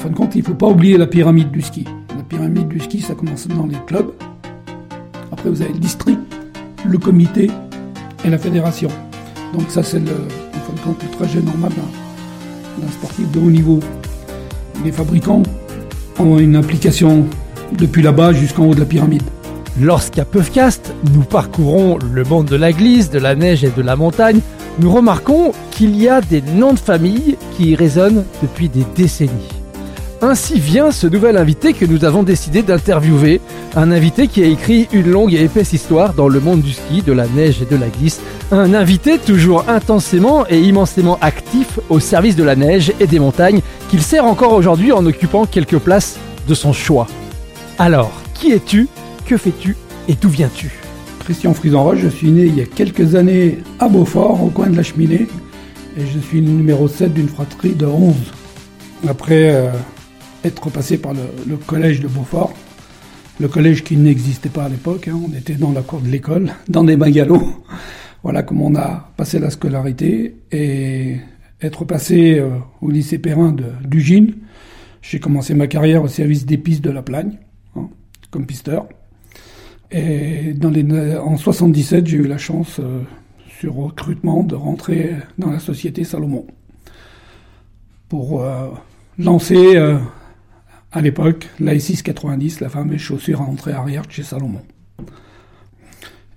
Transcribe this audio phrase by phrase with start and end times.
[0.00, 1.84] fin de compte, il ne faut pas oublier la pyramide du ski.
[2.16, 4.10] La pyramide du ski, ça commence dans les clubs.
[5.30, 6.18] Après, vous avez le district,
[6.86, 7.50] le comité
[8.24, 8.88] et la fédération.
[9.52, 11.72] Donc ça, c'est le, en fin de compte, le trajet normal
[12.78, 13.80] d'un sportif de haut niveau.
[14.84, 15.42] Les fabricants
[16.18, 17.26] ont une implication
[17.78, 19.22] depuis là-bas jusqu'en haut de la pyramide.
[19.78, 23.96] Lorsqu'à Peufcast, nous parcourons le monde de la glisse, de la neige et de la
[23.96, 24.40] montagne,
[24.78, 29.59] nous remarquons qu'il y a des noms de famille qui y résonnent depuis des décennies.
[30.22, 33.40] Ainsi vient ce nouvel invité que nous avons décidé d'interviewer,
[33.74, 37.00] un invité qui a écrit une longue et épaisse histoire dans le monde du ski,
[37.00, 38.20] de la neige et de la glisse,
[38.52, 43.62] un invité toujours intensément et immensément actif au service de la neige et des montagnes,
[43.88, 47.06] qu'il sert encore aujourd'hui en occupant quelques places de son choix.
[47.78, 48.88] Alors, qui es-tu?
[49.24, 49.74] Que fais-tu?
[50.06, 50.70] Et d'où viens-tu?
[51.20, 54.76] Christian Frisanroche, je suis né il y a quelques années à Beaufort, au coin de
[54.76, 55.28] la cheminée,
[55.96, 58.14] et je suis le numéro 7 d'une fratrie de 11.
[59.08, 59.70] Après euh,
[60.44, 62.52] être passé par le, collège de Beaufort,
[63.38, 66.52] le collège qui n'existait pas à l'époque, hein, on était dans la cour de l'école,
[66.68, 67.64] dans des bungalows.
[68.22, 71.16] Voilà comment on a passé la scolarité et
[71.62, 72.50] être passé euh,
[72.82, 74.34] au lycée Perrin d'Ugine.
[75.02, 77.38] J'ai commencé ma carrière au service des pistes de la Plagne,
[77.76, 77.88] hein,
[78.30, 78.86] comme pisteur.
[79.90, 80.54] Et
[81.20, 83.00] en 77, j'ai eu la chance, euh,
[83.58, 86.46] sur recrutement, de rentrer dans la société Salomon
[88.08, 88.68] pour euh,
[89.18, 89.76] lancer
[90.92, 94.62] à l'époque la S690, la fameuse chaussure à entrée arrière chez Salomon.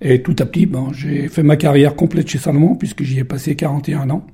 [0.00, 3.24] Et tout à petit, ben, j'ai fait ma carrière complète chez Salomon, puisque j'y ai
[3.24, 4.26] passé 41 ans.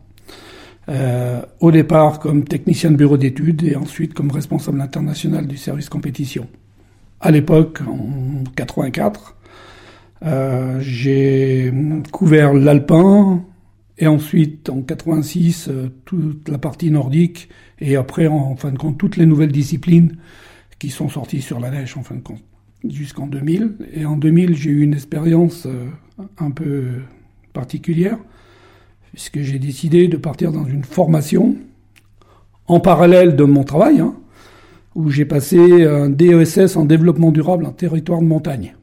[0.88, 5.88] Euh, au départ comme technicien de bureau d'études et ensuite comme responsable international du service
[5.88, 6.48] compétition.
[7.20, 9.36] À l'époque, en 84,
[10.24, 11.72] euh, j'ai
[12.10, 13.44] couvert l'alpin
[14.01, 17.48] et ensuite en 86 euh, toute la partie nordique
[17.79, 20.17] et après en fin de compte toutes les nouvelles disciplines
[20.79, 22.43] qui sont sorties sur la neige en fin de compte
[22.89, 23.77] jusqu'en 2000.
[23.93, 25.87] Et en 2000, j'ai eu une expérience euh,
[26.39, 26.84] un peu
[27.53, 28.19] particulière,
[29.12, 31.56] puisque j'ai décidé de partir dans une formation
[32.66, 34.15] en parallèle de mon travail, hein,
[34.94, 38.75] où j'ai passé un DESS en développement durable en territoire de montagne.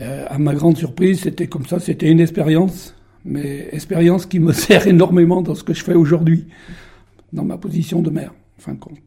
[0.00, 2.94] Euh, à ma grande surprise, c'était comme ça, c'était une expérience,
[3.24, 6.46] mais expérience qui me sert énormément dans ce que je fais aujourd'hui,
[7.32, 8.98] dans ma position de maire, en fin de compte.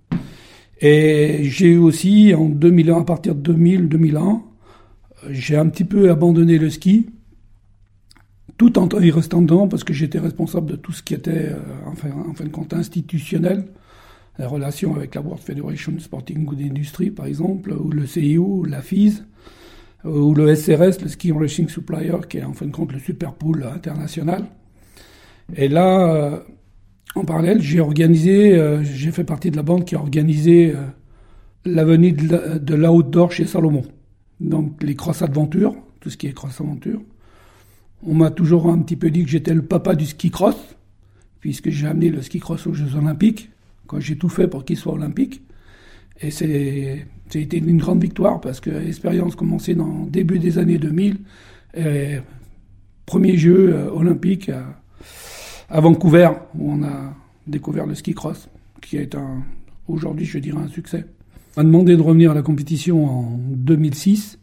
[0.81, 4.41] Et j'ai aussi, en 2001, à partir de 2000-2001,
[5.29, 7.07] j'ai un petit peu abandonné le ski,
[8.57, 11.87] tout en y restant dedans, parce que j'étais responsable de tout ce qui était, euh,
[11.87, 13.65] en fin de compte, institutionnel,
[14.37, 18.81] la relation avec la World Federation Sporting Good Industry, par exemple, ou le CIO, la
[18.81, 19.23] FIS,
[20.05, 23.33] ou le SRS, le Ski Racing Supplier, qui est en fin de compte le super
[23.33, 24.45] pool international.
[25.55, 26.39] Et là, euh,
[27.15, 30.85] en parallèle, j'ai organisé, euh, j'ai fait partie de la bande qui a organisé euh,
[31.65, 33.83] la venue de l'outdoor chez Salomon.
[34.39, 37.01] Donc les cross adventures, tout ce qui est cross aventure.
[38.05, 40.57] On m'a toujours un petit peu dit que j'étais le papa du ski cross,
[41.39, 43.49] puisque j'ai amené le ski cross aux Jeux Olympiques,
[43.87, 45.41] quand j'ai tout fait pour qu'il soit olympique.
[46.23, 51.17] Et c'est, été une grande victoire parce que l'expérience commençait dans début des années 2000.
[51.75, 52.17] Et
[53.05, 54.51] premier jeu euh, olympique
[55.69, 57.13] à Vancouver, où on a
[57.47, 58.47] découvert le ski cross,
[58.81, 59.17] qui est
[59.87, 61.05] aujourd'hui, je dirais, un succès.
[61.57, 64.39] On m'a demandé de revenir à la compétition en 2006.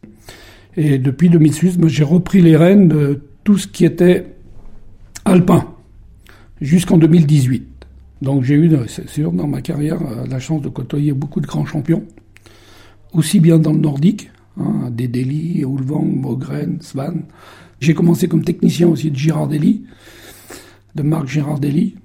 [0.76, 4.26] Et depuis 2006, j'ai repris les rênes de tout ce qui était
[5.24, 5.74] alpin,
[6.60, 7.69] jusqu'en 2018.
[8.22, 11.47] Donc j'ai eu, c'est sûr, dans ma carrière, euh, la chance de côtoyer beaucoup de
[11.47, 12.04] grands champions,
[13.12, 17.22] aussi bien dans le nordique, hein, des Delhi, Ulvang, Mogren, Svan.
[17.80, 19.84] J'ai commencé comme technicien aussi de Girardelli,
[20.94, 21.97] de Marc Girardelli,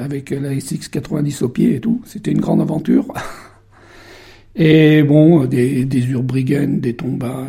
[0.00, 2.00] avec la SX90 au pied et tout.
[2.04, 3.06] C'était une grande aventure.
[4.56, 7.46] Et bon, des, des Urbrigen, des Tombas,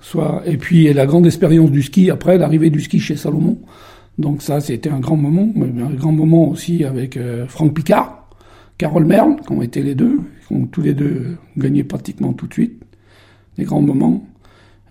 [0.00, 3.58] soit, et puis la grande expérience du ski après l'arrivée du ski chez Salomon.
[4.18, 8.28] Donc ça, c'était un grand moment, un grand moment aussi avec euh, Franck Picard,
[8.78, 12.46] Carole Merle, qui ont été les deux, qui ont tous les deux gagné pratiquement tout
[12.46, 12.82] de suite.
[13.58, 14.24] Des grands moments.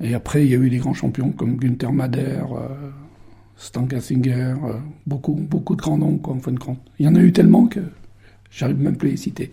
[0.02, 2.90] Et après, il y a eu des grands champions comme Günther Mader, euh,
[3.56, 4.74] Stan Gassinger, euh,
[5.08, 6.80] beaucoup, beaucoup de grands noms, en fin de compte.
[7.00, 7.80] Il y en a eu tellement que
[8.52, 9.52] j'arrive même plus à les citer.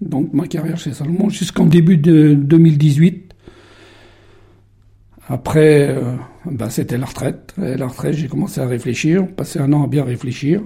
[0.00, 3.29] Donc ma carrière chez Salomon jusqu'en début de 2018.
[5.30, 7.54] Après, euh, bah, c'était la retraite.
[7.62, 10.60] Et la retraite, j'ai commencé à réfléchir, passer un an à bien réfléchir.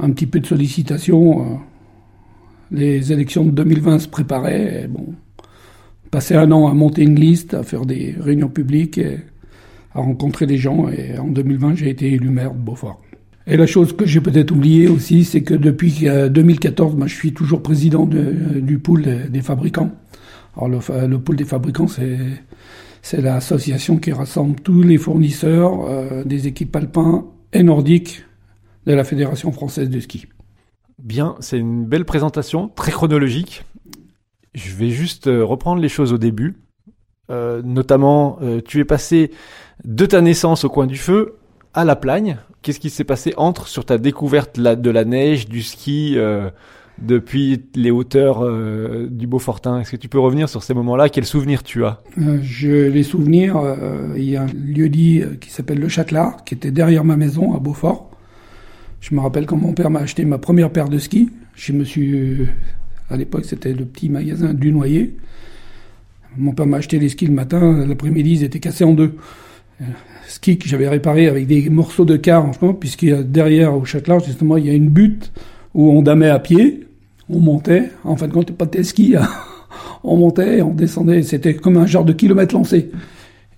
[0.00, 1.42] Un petit peu de sollicitation.
[1.42, 1.54] Euh,
[2.70, 4.88] les élections de 2020 se préparaient.
[4.88, 5.14] Bon,
[6.10, 8.98] passer un an à monter une liste, à faire des réunions publiques.
[9.94, 10.88] À rencontrer des gens.
[10.88, 13.02] Et en 2020, j'ai été élu maire de Beaufort.
[13.46, 17.34] Et la chose que j'ai peut-être oubliée aussi, c'est que depuis 2014, moi, je suis
[17.34, 19.90] toujours président du pool des, fabricants.
[20.56, 22.16] Alors le, le pool des fabricants, c'est
[23.02, 28.24] c'est l'association qui rassemble tous les fournisseurs euh, des équipes alpins et nordiques
[28.86, 30.26] de la Fédération française de ski.
[30.98, 33.64] Bien, c'est une belle présentation, très chronologique.
[34.54, 36.56] Je vais juste euh, reprendre les choses au début.
[37.30, 39.30] Euh, notamment, tu es passé
[39.84, 41.38] de ta naissance au coin du feu
[41.74, 42.38] à la Plagne.
[42.62, 46.16] Qu'est-ce qui s'est passé entre sur ta découverte de la neige, du ski
[46.98, 49.80] depuis les hauteurs euh, du Beaufortin.
[49.80, 51.08] Est-ce que tu peux revenir sur ces moments-là?
[51.08, 52.00] Quels souvenirs tu as?
[52.18, 56.54] Euh, Je Les souvenirs, euh, il y a un lieu-dit qui s'appelle Le Châtelard, qui
[56.54, 58.10] était derrière ma maison à Beaufort.
[59.00, 61.30] Je me rappelle quand mon père m'a acheté ma première paire de skis.
[61.56, 62.46] Je me suis,
[63.10, 65.16] à l'époque, c'était le petit magasin du Noyer.
[66.36, 69.16] Mon père m'a acheté les skis le matin, l'après-midi, ils étaient cassés en deux.
[70.28, 73.84] Ski que j'avais réparé avec des morceaux de car, en puisqu'il y a derrière au
[73.84, 75.32] Châtelard, justement, il y a une butte
[75.74, 76.86] où on damait à pied,
[77.28, 79.28] on montait, en fin de compte, pas de ski, hein.
[80.04, 82.90] on montait, on descendait, c'était comme un genre de kilomètre lancé.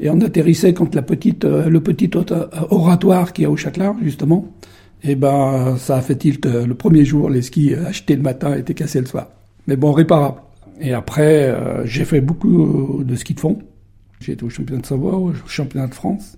[0.00, 4.48] Et on atterrissait petite, euh, le petit euh, oratoire qui est au Châtelard, justement,
[5.02, 8.22] et eh ben, ça a fait tilt euh, le premier jour, les skis achetés le
[8.22, 9.28] matin étaient cassés le soir.
[9.66, 10.40] Mais bon, réparable.
[10.80, 13.60] Et après, j'ai fait beaucoup de ski de fond.
[14.18, 16.36] J'ai été au championnat de Savoie, au championnat de France,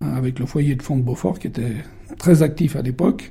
[0.00, 1.74] avec le foyer de fond de Beaufort qui était
[2.18, 3.30] très actif à l'époque.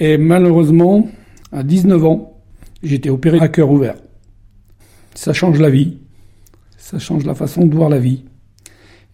[0.00, 1.08] Et malheureusement,
[1.52, 2.40] à 19 ans,
[2.82, 3.96] j'ai été opéré à cœur ouvert.
[5.14, 5.98] Ça change la vie.
[6.78, 8.24] Ça change la façon de voir la vie.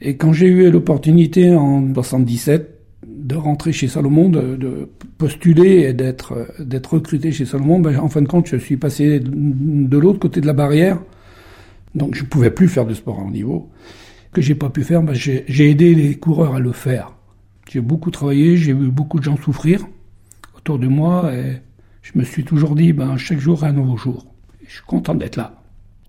[0.01, 2.73] Et quand j'ai eu l'opportunité en 77
[3.05, 4.89] de rentrer chez Salomon, de,
[5.19, 9.21] postuler et d'être d'être recruté chez Salomon, ben, en fin de compte, je suis passé
[9.21, 11.01] de l'autre côté de la barrière.
[11.97, 13.71] Donc je ne pouvais plus faire de sport à haut niveau.
[14.33, 17.17] Que j'ai pas pu faire, ben, j'ai aidé les coureurs à le faire.
[17.69, 19.85] J'ai beaucoup travaillé, j'ai vu beaucoup de gens souffrir
[20.67, 21.63] autour de moi et
[22.03, 24.27] je me suis toujours dit, ben, chaque jour un nouveau jour.
[24.67, 25.53] je suis content d'être là.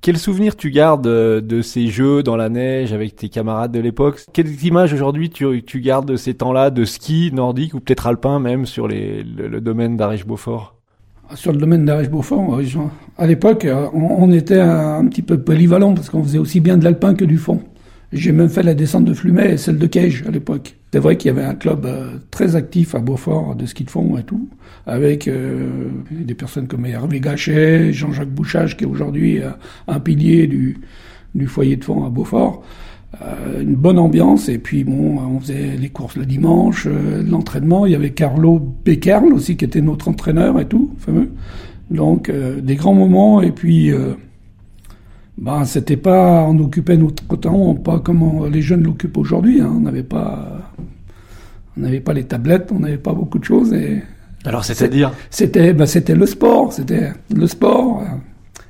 [0.01, 3.80] Quel souvenir tu gardes euh, de ces jeux dans la neige avec tes camarades de
[3.80, 4.24] l'époque?
[4.33, 8.39] Quelles images aujourd'hui tu, tu, gardes de ces temps-là de ski nordique ou peut-être alpin
[8.39, 10.75] même sur les, le, domaine d'Ariche-Beaufort
[11.36, 12.60] Sur le domaine d'Ariche-Beaufort,
[13.19, 16.83] à l'époque, euh, on, était un, petit peu polyvalent parce qu'on faisait aussi bien de
[16.83, 17.62] l'alpin que du fond.
[18.13, 20.75] J'ai même fait la descente de Flumet et celle de Cage à l'époque.
[20.94, 23.89] C'est vrai qu'il y avait un club euh, très actif à Beaufort de ski de
[23.89, 24.48] fond et tout,
[24.86, 29.50] avec euh, des personnes comme Hervé Gachet, Jean-Jacques Bouchage, qui est aujourd'hui euh,
[29.89, 30.77] un pilier du,
[31.36, 32.63] du foyer de fond à Beaufort.
[33.59, 36.88] une bonne ambiance et puis bon, on faisait les courses le dimanche,
[37.30, 37.86] l'entraînement.
[37.86, 41.31] Il y avait Carlo Beckerl aussi qui était notre entraîneur et tout, fameux.
[41.92, 43.92] Donc des grands moments et puis
[45.38, 49.62] bah, c'était pas, on occupait notre temps, pas comme les jeunes l'occupent aujourd'hui.
[49.62, 49.72] Hein.
[49.75, 50.74] On n'avait pas,
[51.78, 53.72] on n'avait pas les tablettes, on n'avait pas beaucoup de choses.
[53.74, 54.01] Et
[54.45, 55.13] Alors, c'est-à-dire?
[55.30, 58.06] C'était, bah, c'était le sport, c'était le sport, euh,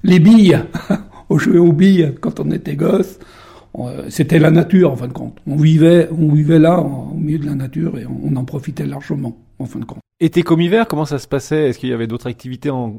[0.04, 0.60] les billes.
[1.30, 3.18] on jouait aux billes quand on était gosse.
[3.80, 5.38] Euh, c'était la nature, en fin de compte.
[5.48, 9.38] On vivait, on vivait là, au milieu de la nature, et on en profitait largement,
[9.60, 10.00] en fin de compte.
[10.20, 11.70] Été comme hiver, comment ça se passait?
[11.70, 12.96] Est-ce qu'il y avait d'autres activités en,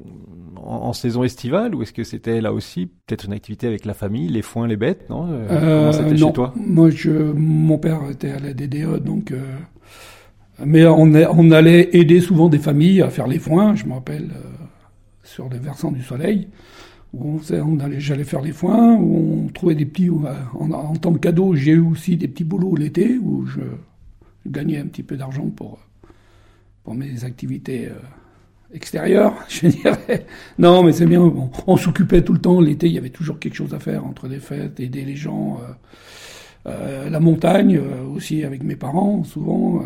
[0.68, 4.28] en, saison estivale ou est-ce que c'était là aussi peut-être une activité avec la famille,
[4.28, 5.26] les foins, les bêtes Non?
[5.30, 6.52] Euh, Comment c'était chez toi?
[6.56, 9.32] Moi, je, mon père était à la DDE, donc.
[9.32, 9.42] Euh,
[10.64, 14.30] mais on, on, allait aider souvent des familles à faire les foins, je me rappelle,
[14.34, 14.64] euh,
[15.22, 16.48] sur les versants du soleil.
[17.14, 20.10] Où on, on allait, j'allais faire les foins, où on trouvait des petits.
[20.10, 23.60] En, en tant que cadeau, j'ai eu aussi des petits boulots l'été où je
[24.46, 25.78] gagnais un petit peu d'argent pour
[26.84, 27.88] pour mes activités
[28.70, 30.26] euh, extérieures, je dirais.
[30.58, 31.20] Non, mais c'est bien.
[31.66, 32.60] On, s'occupait tout le temps.
[32.60, 35.60] L'été, il y avait toujours quelque chose à faire entre les fêtes, aider les gens.
[35.62, 35.72] Euh,
[36.66, 37.80] euh, la montagne
[38.14, 39.82] aussi avec mes parents, souvent.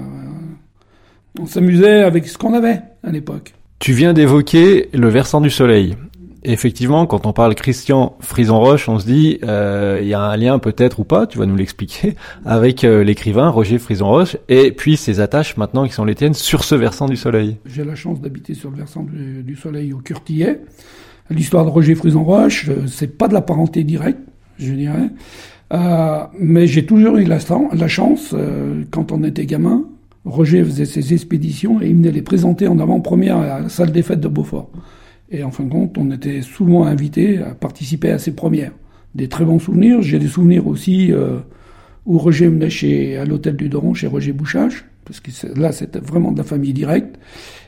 [1.38, 3.54] on s'amusait avec ce qu'on avait à l'époque.
[3.78, 5.96] Tu viens d'évoquer le versant du soleil
[6.44, 10.58] effectivement, quand on parle Christian Frison-Roche, on se dit, euh, il y a un lien
[10.58, 15.20] peut-être ou pas, tu vas nous l'expliquer, avec euh, l'écrivain Roger Frison-Roche, et puis ses
[15.20, 17.56] attaches maintenant qui sont les tiennes sur ce versant du soleil.
[17.66, 20.60] J'ai la chance d'habiter sur le versant du, soleil au Curtillet.
[21.30, 24.20] L'histoire de Roger Frison-Roche, euh, c'est pas de la parenté directe,
[24.58, 25.10] je dirais,
[26.38, 27.38] mais j'ai toujours eu la,
[27.72, 28.34] la chance,
[28.90, 29.84] quand on était gamin,
[30.26, 34.02] Roger faisait ses expéditions et il venait les présenter en avant-première à la salle des
[34.02, 34.70] fêtes de Beaufort.
[35.32, 38.72] Et en fin de compte, on était souvent invités à participer à ces premières.
[39.14, 40.02] Des très bons souvenirs.
[40.02, 41.38] J'ai des souvenirs aussi euh,
[42.04, 46.00] où Roger venait chez, à l'hôtel du Doron chez Roger Bouchage, parce que là, c'était
[46.00, 47.18] vraiment de la famille directe.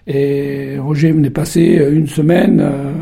[0.07, 2.93] Et Roger venait passer une semaine, euh,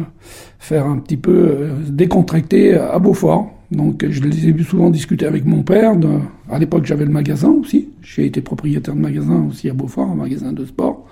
[0.60, 3.52] faire un petit peu euh, décontracté à Beaufort.
[3.72, 5.94] Donc je les ai souvent discuter avec mon père.
[6.50, 7.88] à l'époque, j'avais le magasin aussi.
[8.02, 11.08] J'ai été propriétaire de magasin aussi à Beaufort, un magasin de sport.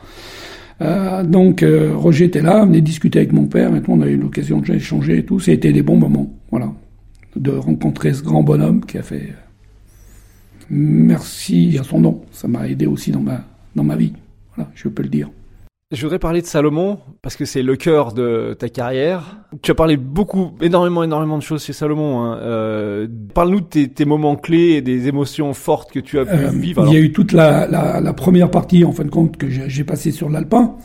[0.82, 3.92] Euh, donc euh, Roger était là, venait discuter avec mon père et tout.
[3.92, 5.38] On a eu l'occasion de échanger et tout.
[5.38, 6.72] C'était des bons moments, voilà,
[7.37, 9.28] de rencontrer ce grand bonhomme qui a fait.
[9.30, 12.22] Euh, merci à son nom.
[12.32, 13.44] Ça m'a aidé aussi dans ma
[13.76, 14.12] dans ma vie.
[14.54, 15.30] Voilà, je peux le dire.
[15.92, 19.38] Je voudrais parler de Salomon parce que c'est le cœur de ta carrière.
[19.61, 22.23] Tu as parlé beaucoup, énormément, énormément de choses chez Salomon.
[22.23, 22.38] Hein.
[22.42, 26.50] Euh, Parle-nous de tes, moments clés et des émotions fortes que tu as pu euh,
[26.50, 26.87] vivre.
[26.87, 29.49] Il y a eu toute la, la, la, première partie, en fin de compte, que
[29.50, 30.76] j'ai passé sur l'Alpin,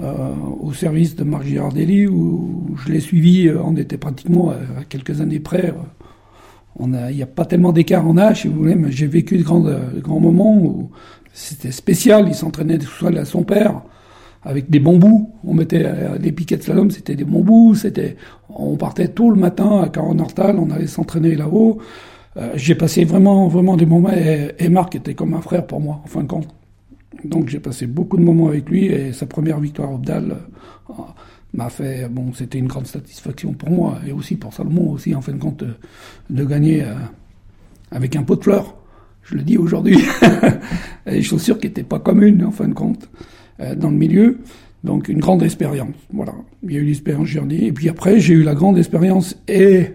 [0.00, 0.14] euh,
[0.60, 3.50] au service de Marc Girardelli, où je l'ai suivi.
[3.50, 5.74] On était pratiquement à quelques années près.
[6.76, 9.08] On a, il n'y a pas tellement d'écart en âge, si vous voulez, mais j'ai
[9.08, 10.90] vécu de grands, de grands moments où
[11.32, 12.26] c'était spécial.
[12.28, 13.82] Il s'entraînait seul à son père
[14.46, 15.30] avec des bambous.
[15.44, 17.74] On mettait euh, les piquets de slalom, c'était des bambous.
[17.74, 18.16] C'était,
[18.48, 21.78] on partait tôt le matin à Caron-Hortal, on allait s'entraîner là-haut.
[22.36, 24.10] Euh, j'ai passé vraiment, vraiment des moments.
[24.12, 26.48] Et, Marc était comme un frère pour moi, en fin de compte.
[27.24, 30.36] Donc j'ai passé beaucoup de moments avec lui et sa première victoire au Bdal
[30.90, 30.92] euh,
[31.54, 35.22] m'a fait, bon, c'était une grande satisfaction pour moi et aussi pour Salomon aussi, en
[35.22, 35.64] fin de compte,
[36.30, 36.84] de, gagner
[37.90, 38.76] avec un pot de fleurs.
[39.22, 39.98] Je le dis aujourd'hui.
[41.06, 43.08] des chaussures qui n'étaient pas communes, en fin de compte.
[43.60, 44.38] Euh, dans le milieu.
[44.84, 45.94] Donc une grande expérience.
[46.12, 46.34] Voilà.
[46.62, 47.64] Il y a eu l'expérience Journey.
[47.64, 49.86] Et puis après, j'ai eu la grande expérience et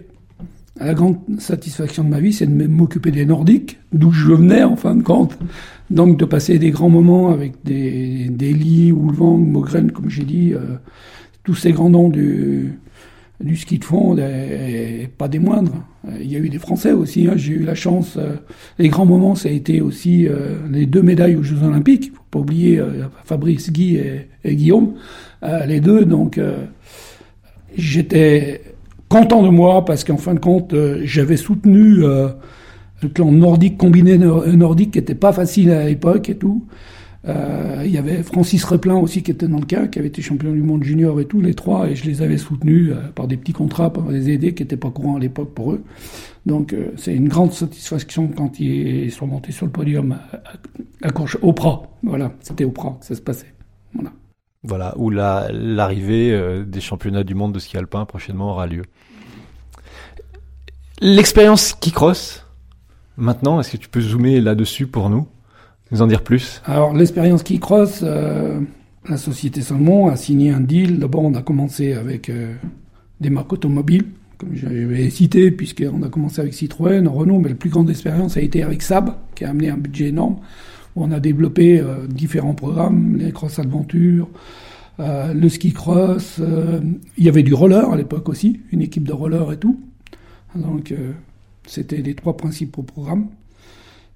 [0.80, 4.76] la grande satisfaction de ma vie, c'est de m'occuper des Nordiques, d'où je venais en
[4.76, 5.38] fin de compte.
[5.92, 10.54] Donc de passer des grands moments avec des, des Lee, Oulvang, Mogren, comme j'ai dit,
[10.54, 10.78] euh,
[11.44, 12.80] tous ces grands noms du,
[13.44, 15.74] du ski de fond, et, pas des moindres.
[16.08, 17.28] Euh, il y a eu des Français aussi.
[17.28, 17.34] Hein.
[17.36, 18.18] J'ai eu la chance.
[18.18, 18.36] Euh,
[18.80, 22.12] les grands moments, ça a été aussi euh, les deux médailles aux Jeux Olympiques.
[22.14, 22.82] Faut pas oublier
[23.26, 24.00] Fabrice Guy
[24.44, 24.94] et, Guillaume,
[25.68, 26.06] les deux.
[26.06, 26.40] Donc,
[27.76, 28.62] j'étais
[29.10, 34.92] content de moi parce qu'en fin de compte, j'avais soutenu le clan nordique combiné nordique
[34.92, 36.66] qui était pas facile à l'époque et tout.
[37.28, 40.24] Euh, il y avait Francis Replin aussi qui était dans le cas, qui avait été
[40.24, 43.28] champion du monde junior et tout, les trois, et je les avais soutenus euh, par
[43.28, 45.84] des petits contrats, par des aidés qui n'étaient pas courants à l'époque pour eux.
[46.48, 50.18] Donc euh, c'est une grande satisfaction quand ils sont montés sur le podium
[51.04, 51.12] à, à,
[51.44, 51.84] au Prat.
[52.02, 53.54] Voilà, c'était au Prat que ça se passait.
[53.94, 54.12] Voilà.
[54.64, 58.84] Voilà, où l'arrivée des championnats du monde de ski alpin prochainement aura lieu.
[61.02, 62.46] L'expérience ski cross,
[63.18, 65.28] maintenant, est-ce que tu peux zoomer là-dessus pour nous?
[65.92, 68.60] Nous en dire plus Alors, l'expérience qui cross, euh,
[69.08, 71.00] la société Salmon a signé un deal.
[71.00, 72.54] D'abord, on a commencé avec euh,
[73.20, 74.06] des marques automobiles,
[74.38, 78.42] comme j'avais cité, puisqu'on a commencé avec Citroën, Renault, mais la plus grande expérience a
[78.42, 80.38] été avec Saab, qui a amené un budget énorme,
[80.96, 84.30] où on a développé euh, différents programmes, les cross adventures,
[85.00, 86.40] le ski cross.
[87.18, 89.80] il y avait du roller à l'époque aussi, une équipe de roller et tout.
[90.54, 90.94] Donc,
[91.66, 93.26] c'était les trois principaux programmes.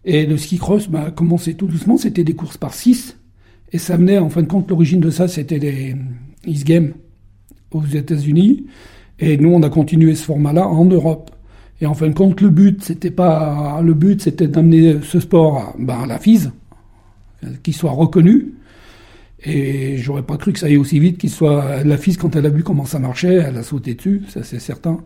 [0.06, 3.18] Et le ski cross bah, commencé tout doucement, c'était des courses par six.
[3.72, 5.96] Et ça venait, en fin de compte, l'origine de ça, c'était les
[6.46, 6.94] East Games
[7.72, 8.68] aux États-Unis.
[9.20, 11.32] Et nous, on a continué ce format-là en Europe.
[11.82, 15.58] Et en fin de compte, le but, c'était pas, le but, c'était d'amener ce sport
[15.58, 16.52] à, bah, à la FISE,
[17.64, 18.54] qu'il soit reconnu.
[19.44, 22.46] Et j'aurais pas cru que ça aille aussi vite qu'il soit la fille quand elle
[22.46, 25.00] a vu comment ça marchait, elle a sauté dessus, ça c'est certain.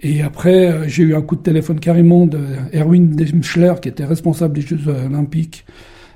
[0.00, 2.40] Et après, euh, j'ai eu un coup de téléphone carrément de
[2.74, 5.64] Erwin Demschler, qui était responsable des Jeux Olympiques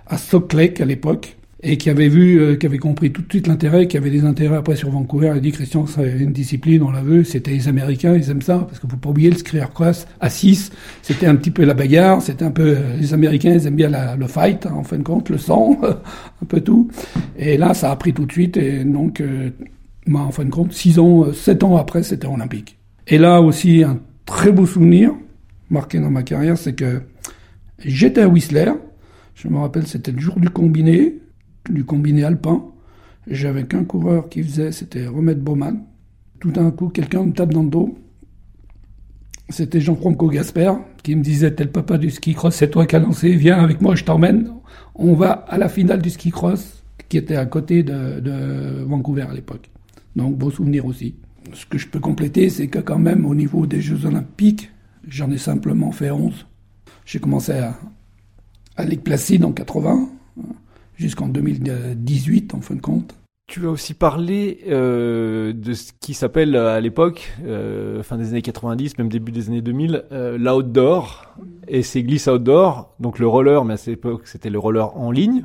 [0.06, 3.28] à Stock Lake à l'époque, et qui avait vu, euh, qui avait compris tout de
[3.30, 5.28] suite l'intérêt, qui avait des intérêts après sur Vancouver.
[5.32, 8.42] Il a dit Christian, c'est une discipline, on l'a vu, c'était les Américains, ils aiment
[8.42, 10.70] ça, parce que faut pas oublier le ski cross à 6,
[11.02, 14.16] c'était un petit peu la bagarre, c'était un peu les Américains, ils aiment bien la,
[14.16, 15.80] le fight, hein, en fin de compte, le sang,
[16.42, 16.88] un peu tout.
[17.38, 19.50] Et là, ça a pris tout de suite, et donc, euh,
[20.06, 22.78] moi, en fin de compte, 6 ans, 7 euh, ans après, c'était olympique.
[23.08, 25.12] Et là aussi, un très beau souvenir
[25.70, 27.02] marqué dans ma carrière, c'est que
[27.78, 28.72] j'étais à Whistler.
[29.34, 31.14] Je me rappelle, c'était le jour du combiné
[31.70, 32.64] du combiné alpin.
[33.26, 35.82] J'avais qu'un coureur qui faisait, c'était Remède Baumann.
[36.38, 37.99] Tout d'un coup, quelqu'un me tape dans le dos.
[39.49, 42.99] C'était Jean-Franco Gasper qui me disait Tel papa du ski cross, c'est toi qui as
[42.99, 44.50] lancé, viens avec moi, je t'emmène.
[44.94, 49.23] On va à la finale du ski cross qui était à côté de, de Vancouver
[49.23, 49.70] à l'époque.
[50.16, 51.14] Donc, beau souvenir aussi.
[51.52, 54.70] Ce que je peux compléter, c'est que quand même, au niveau des Jeux Olympiques,
[55.06, 56.46] j'en ai simplement fait 11.
[57.04, 57.78] J'ai commencé à,
[58.76, 60.08] à Lake Placide en 80
[60.96, 63.14] jusqu'en 2018 en fin de compte.
[63.48, 68.42] Tu as aussi parlé euh, de ce qui s'appelle à l'époque, euh, fin des années
[68.42, 71.36] 90, même début des années 2000, euh, l'outdoor
[71.68, 72.92] et ces glisses outdoor.
[72.98, 75.44] Donc le roller, mais à cette époque c'était le roller en ligne.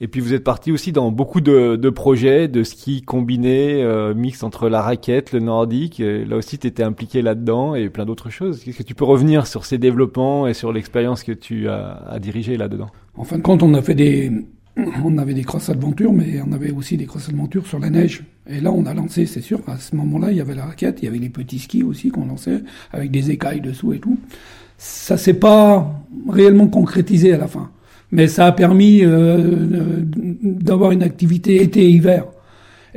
[0.00, 4.14] Et puis vous êtes parti aussi dans beaucoup de, de projets de ski combiné, euh,
[4.14, 6.00] mix entre la raquette, le nordique.
[6.00, 8.66] Et là aussi tu étais impliqué là-dedans et plein d'autres choses.
[8.66, 12.18] Est-ce que tu peux revenir sur ces développements et sur l'expérience que tu as, as
[12.20, 12.88] dirigée là-dedans?
[13.16, 14.30] En fin de compte, on a fait des,
[15.04, 18.22] on avait des cross adventures, mais on avait aussi des cross adventures sur la neige.
[18.48, 20.98] Et là, on a lancé, c'est sûr, à ce moment-là, il y avait la raquette,
[21.02, 24.18] il y avait les petits skis aussi qu'on lançait, avec des écailles dessous et tout.
[24.78, 27.70] Ça s'est pas réellement concrétisé à la fin.
[28.10, 29.56] Mais ça a permis euh,
[30.42, 32.24] d'avoir une activité été-hiver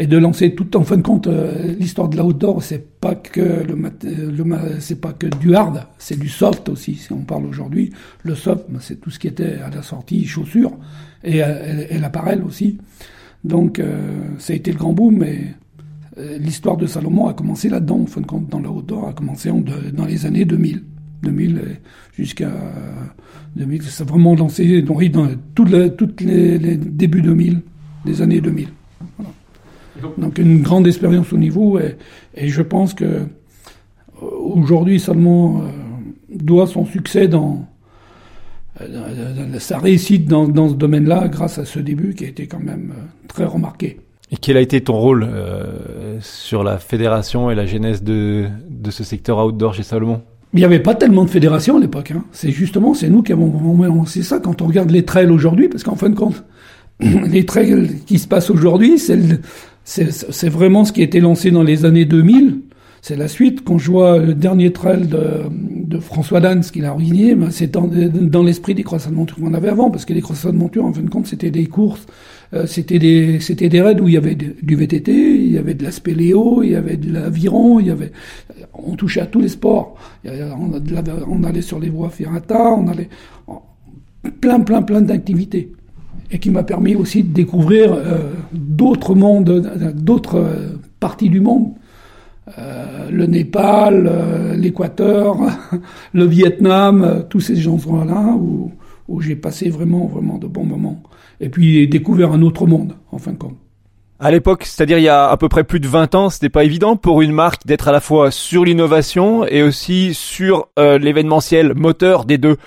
[0.01, 3.39] et de lancer tout en fin de compte euh, l'histoire de l'outdoor c'est pas que
[3.39, 7.93] le, le c'est pas que du hard c'est du soft aussi si on parle aujourd'hui.
[8.23, 10.71] Le soft ben, c'est tout ce qui était à la sortie chaussures
[11.23, 12.79] et, et, l'appareil aussi.
[13.43, 15.53] Donc euh, ça a été le grand boom mais
[16.17, 19.51] euh, l'histoire de Salomon a commencé là-dedans en fin de compte dans l'outdoor a commencé
[19.51, 20.83] en dans les années 2000
[21.21, 21.61] 2000
[22.17, 22.49] jusqu'à
[23.55, 25.91] 2000 ça a vraiment lancé dans, dans les,
[26.21, 27.61] les, les débuts 2000
[28.03, 28.67] des années 2000
[29.17, 29.31] voilà.
[30.17, 31.97] Donc une grande expérience au niveau et,
[32.35, 33.25] et je pense que euh,
[34.21, 35.67] aujourd'hui seulement euh,
[36.29, 37.67] doit son succès dans,
[38.79, 42.59] euh, sa réussite dans, dans ce domaine-là grâce à ce début qui a été quand
[42.59, 43.99] même euh, très remarqué.
[44.31, 48.91] Et quel a été ton rôle euh, sur la fédération et la genèse de, de
[48.91, 50.21] ce secteur outdoor chez Salomon?
[50.53, 52.11] Il n'y avait pas tellement de fédérations à l'époque.
[52.11, 52.23] Hein.
[52.31, 55.83] C'est justement, c'est nous qui avons c'est ça quand on regarde les trails aujourd'hui, parce
[55.83, 56.43] qu'en fin de compte,
[56.99, 59.19] les trails qui se passent aujourd'hui, c'est
[59.83, 62.61] c'est vraiment ce qui a été lancé dans les années 2000.
[63.01, 63.63] C'est la suite.
[63.63, 67.71] Quand je vois le dernier trail de, François Dan, ce qu'il a ruiné, ben c'est
[67.71, 70.85] dans, l'esprit des croissants de monture qu'on avait avant, parce que les croissants de monture,
[70.85, 72.05] en fin de compte, c'était des courses,
[72.53, 75.73] euh, c'était des, c'était des raids où il y avait du VTT, il y avait
[75.73, 78.11] de la spéléo, il y avait de l'aviron, il y avait,
[78.73, 79.95] on touchait à tous les sports.
[80.23, 80.71] On,
[81.27, 83.09] on allait sur les voies ferrata, on allait,
[84.39, 85.71] plein, plein, plein d'activités
[86.31, 91.73] et qui m'a permis aussi de découvrir euh, d'autres mondes, d'autres euh, parties du monde.
[92.57, 95.37] Euh, le Népal, euh, l'Équateur,
[96.13, 98.71] le Vietnam, euh, tous ces gens-là où,
[99.07, 101.03] où j'ai passé vraiment, vraiment de bons moments.
[101.39, 103.57] Et puis découvert un autre monde, en fin de compte.
[104.19, 106.63] À l'époque, c'est-à-dire il y a à peu près plus de 20 ans, c'était pas
[106.63, 112.25] évident pour une marque d'être à la fois sur l'innovation et aussi sur l'événementiel moteur
[112.25, 112.57] des deux.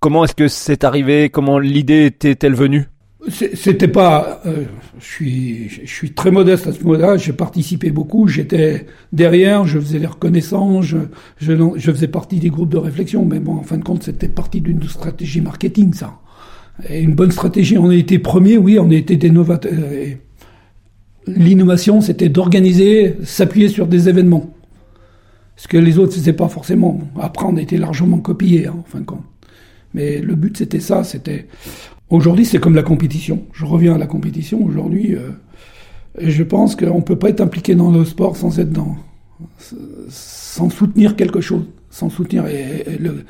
[0.00, 1.30] Comment est-ce que c'est arrivé?
[1.30, 2.88] Comment l'idée était-elle venue?
[3.28, 4.42] C'était pas.
[4.46, 4.64] Euh,
[4.98, 7.16] je suis, je suis très modeste à ce moment-là.
[7.16, 8.28] J'ai participé beaucoup.
[8.28, 9.66] J'étais derrière.
[9.66, 10.84] Je faisais les reconnaissances.
[10.84, 10.98] Je,
[11.38, 13.24] je, faisais partie des groupes de réflexion.
[13.24, 16.18] Mais bon, en fin de compte, c'était partie d'une stratégie marketing, ça.
[16.88, 17.78] Et une bonne stratégie.
[17.78, 18.78] On a été premiers, oui.
[18.78, 19.72] On a été des novateurs.
[21.26, 24.50] L'innovation, c'était d'organiser, s'appuyer sur des événements.
[25.56, 27.00] Ce que les autres faisaient pas forcément.
[27.18, 29.24] Après, on a été largement copiés, hein, en fin de compte.
[29.94, 31.04] Mais le but, c'était ça.
[31.04, 31.46] C'était
[32.10, 33.44] Aujourd'hui, c'est comme la compétition.
[33.52, 34.62] Je reviens à la compétition.
[34.64, 35.30] Aujourd'hui, euh,
[36.18, 38.96] je pense qu'on ne peut pas être impliqué dans le sport sans être dans,
[40.08, 43.24] sans soutenir quelque chose, sans soutenir et, le,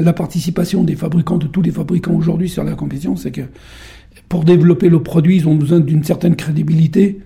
[0.00, 3.42] la participation des fabricants, de tous les fabricants aujourd'hui sur la compétition, c'est que
[4.28, 7.20] pour développer le produit, ils ont besoin d'une certaine crédibilité.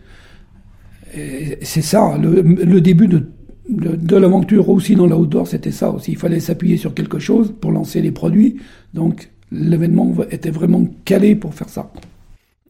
[1.62, 3.22] C'est ça, le, le, début de,
[3.70, 6.12] de, de l'aventure aussi dans l'outdoor, c'était ça aussi.
[6.12, 8.56] Il fallait s'appuyer sur quelque chose pour lancer les produits.
[8.92, 11.90] Donc, l'événement était vraiment calé pour faire ça.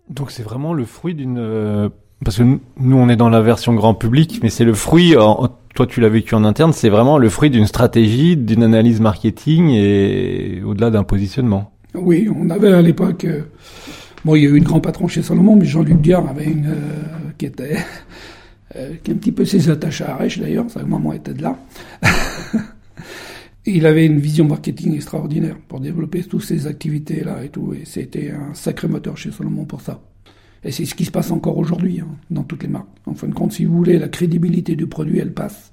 [0.09, 1.39] Donc c'est vraiment le fruit d'une...
[1.39, 1.89] Euh,
[2.25, 5.49] parce que nous, on est dans la version grand public, mais c'est le fruit, en,
[5.75, 9.71] toi tu l'as vécu en interne, c'est vraiment le fruit d'une stratégie, d'une analyse marketing
[9.71, 11.73] et au-delà d'un positionnement.
[11.95, 13.25] Oui, on avait à l'époque...
[13.25, 13.43] Euh,
[14.25, 16.67] bon, il y a eu une grand patron chez Salomon, mais Jean-Luc Diard avait une...
[16.67, 17.79] Euh, qui était...
[19.03, 21.57] qui est un petit peu ses attaches à Arèche d'ailleurs, sa maman était de là.
[23.67, 27.75] il avait une vision marketing extraordinaire pour développer toutes ces activités-là et tout.
[27.75, 30.01] Et c'était un sacré moteur chez Solomon pour ça.
[30.65, 32.89] Et c'est ce qui se passe encore aujourd'hui hein, dans toutes les marques.
[33.07, 35.73] En fin de compte, si vous voulez, la crédibilité du produit, elle passe.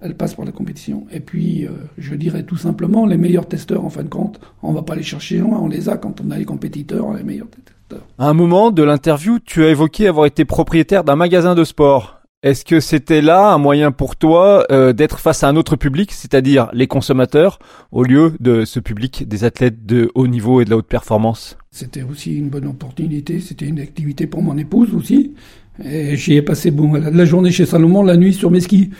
[0.00, 1.06] Elle passe par la compétition.
[1.10, 4.72] Et puis, euh, je dirais tout simplement, les meilleurs testeurs, en fin de compte, on
[4.72, 7.48] va pas les chercher loin, on les a quand on a les compétiteurs, les meilleurs
[7.48, 8.06] testeurs.
[8.18, 12.15] À un moment de l'interview, tu as évoqué avoir été propriétaire d'un magasin de sport.
[12.46, 16.12] Est-ce que c'était là un moyen pour toi euh, d'être face à un autre public,
[16.12, 17.58] c'est-à-dire les consommateurs,
[17.90, 21.58] au lieu de ce public des athlètes de haut niveau et de la haute performance?
[21.72, 25.34] C'était aussi une bonne opportunité, c'était une activité pour mon épouse aussi.
[25.80, 28.90] J'y ai passé bon, la journée chez Salomon, la nuit sur mes skis,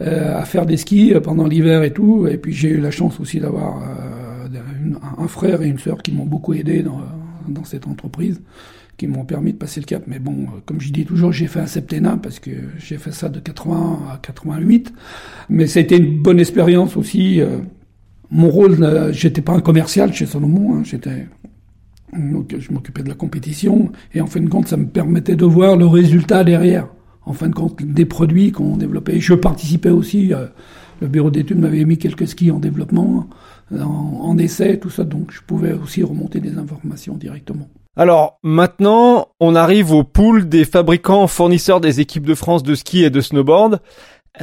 [0.00, 2.26] euh, à faire des skis pendant l'hiver et tout.
[2.26, 6.10] Et puis j'ai eu la chance aussi d'avoir euh, un frère et une sœur qui
[6.10, 8.40] m'ont beaucoup aidé dans cette entreprise
[8.96, 10.04] qui m'ont permis de passer le cap.
[10.06, 13.28] Mais bon, comme je dis toujours, j'ai fait un septennat parce que j'ai fait ça
[13.28, 14.92] de 80 à 88.
[15.50, 17.40] Mais ça a été une bonne expérience aussi.
[17.40, 17.58] Euh,
[18.30, 21.26] mon rôle, euh, j'étais pas un commercial chez Solomon, hein, j'étais
[22.12, 25.44] donc je m'occupais de la compétition et en fin de compte, ça me permettait de
[25.44, 26.88] voir le résultat derrière.
[27.24, 29.18] En fin de compte, des produits qu'on développait.
[29.18, 30.32] Je participais aussi.
[30.32, 30.46] Euh,
[31.00, 33.28] le bureau d'études m'avait mis quelques skis en développement,
[33.70, 35.04] en, en essai, tout ça.
[35.04, 37.68] Donc je pouvais aussi remonter des informations directement.
[37.98, 43.02] Alors maintenant, on arrive au pool des fabricants fournisseurs des équipes de France de ski
[43.04, 43.80] et de snowboard.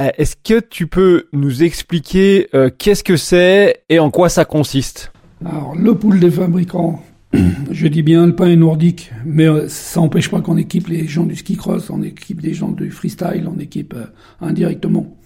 [0.00, 4.44] Euh, est-ce que tu peux nous expliquer euh, qu'est-ce que c'est et en quoi ça
[4.44, 5.12] consiste?
[5.44, 7.00] Alors le pool des fabricants,
[7.70, 11.06] je dis bien le pain est nordique, mais euh, ça n'empêche pas qu'on équipe les
[11.06, 13.94] gens du ski cross, on équipe des gens du freestyle, on équipe
[14.40, 15.16] indirectement.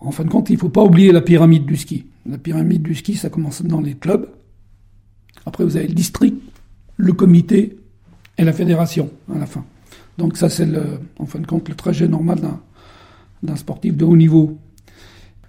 [0.00, 2.04] En fin de compte, il ne faut pas oublier la pyramide du ski.
[2.24, 4.28] La pyramide du ski, ça commence dans les clubs.
[5.44, 6.36] Après, vous avez le district,
[6.96, 7.76] le comité
[8.38, 9.64] et la fédération à la fin.
[10.18, 10.68] Donc ça, c'est
[11.18, 12.38] en fin de compte le trajet normal
[13.42, 14.58] d'un sportif de haut niveau.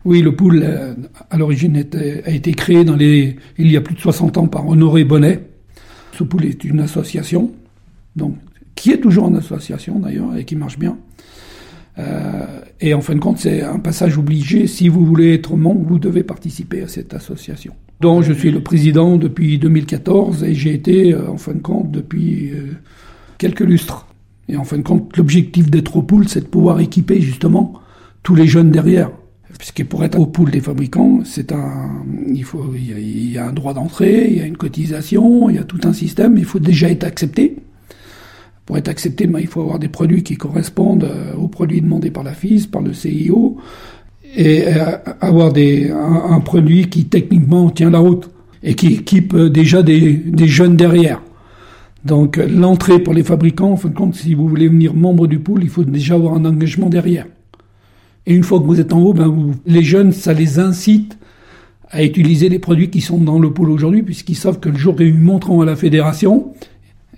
[0.06, 0.94] Oui, le pool, euh,
[1.30, 4.68] à l'origine, a été créé dans les, il y a plus de 60 ans par
[4.68, 5.50] Honoré Bonnet.
[6.14, 7.52] Ce pool est une association,
[8.16, 8.36] donc,
[8.76, 10.98] qui est toujours une association d'ailleurs et qui marche bien.
[12.00, 12.46] Euh,
[12.80, 14.68] et en fin de compte, c'est un passage obligé.
[14.68, 17.74] Si vous voulez être membre, vous devez participer à cette association.
[18.00, 21.92] Donc, je suis le président depuis 2014 et j'ai été, euh, en fin de compte,
[21.92, 22.74] depuis euh,
[23.38, 24.06] quelques lustres.
[24.50, 27.74] Et en fin de compte, l'objectif d'être au pool, c'est de pouvoir équiper justement
[28.24, 29.12] tous les jeunes derrière.
[29.58, 33.54] Puisque pour être au pool des fabricants, c'est un, il faut, il y a un
[33.54, 36.38] droit d'entrée, il y a une cotisation, il y a tout un système.
[36.38, 37.58] Il faut déjà être accepté.
[38.68, 42.12] Pour être accepté, ben, il faut avoir des produits qui correspondent euh, aux produits demandés
[42.12, 43.56] par la FIS, par le CIO,
[44.36, 48.30] et euh, avoir des, un, produit qui techniquement tient la route
[48.62, 51.22] et qui équipe euh, déjà des, des jeunes derrière.
[52.04, 55.40] Donc l'entrée pour les fabricants, en fin de compte, si vous voulez venir membre du
[55.40, 57.26] pool, il faut déjà avoir un engagement derrière.
[58.26, 61.18] Et une fois que vous êtes en haut, ben les jeunes, ça les incite
[61.90, 64.96] à utiliser les produits qui sont dans le pool aujourd'hui, puisqu'ils savent que le jour
[65.00, 66.52] où ils monteront à la fédération,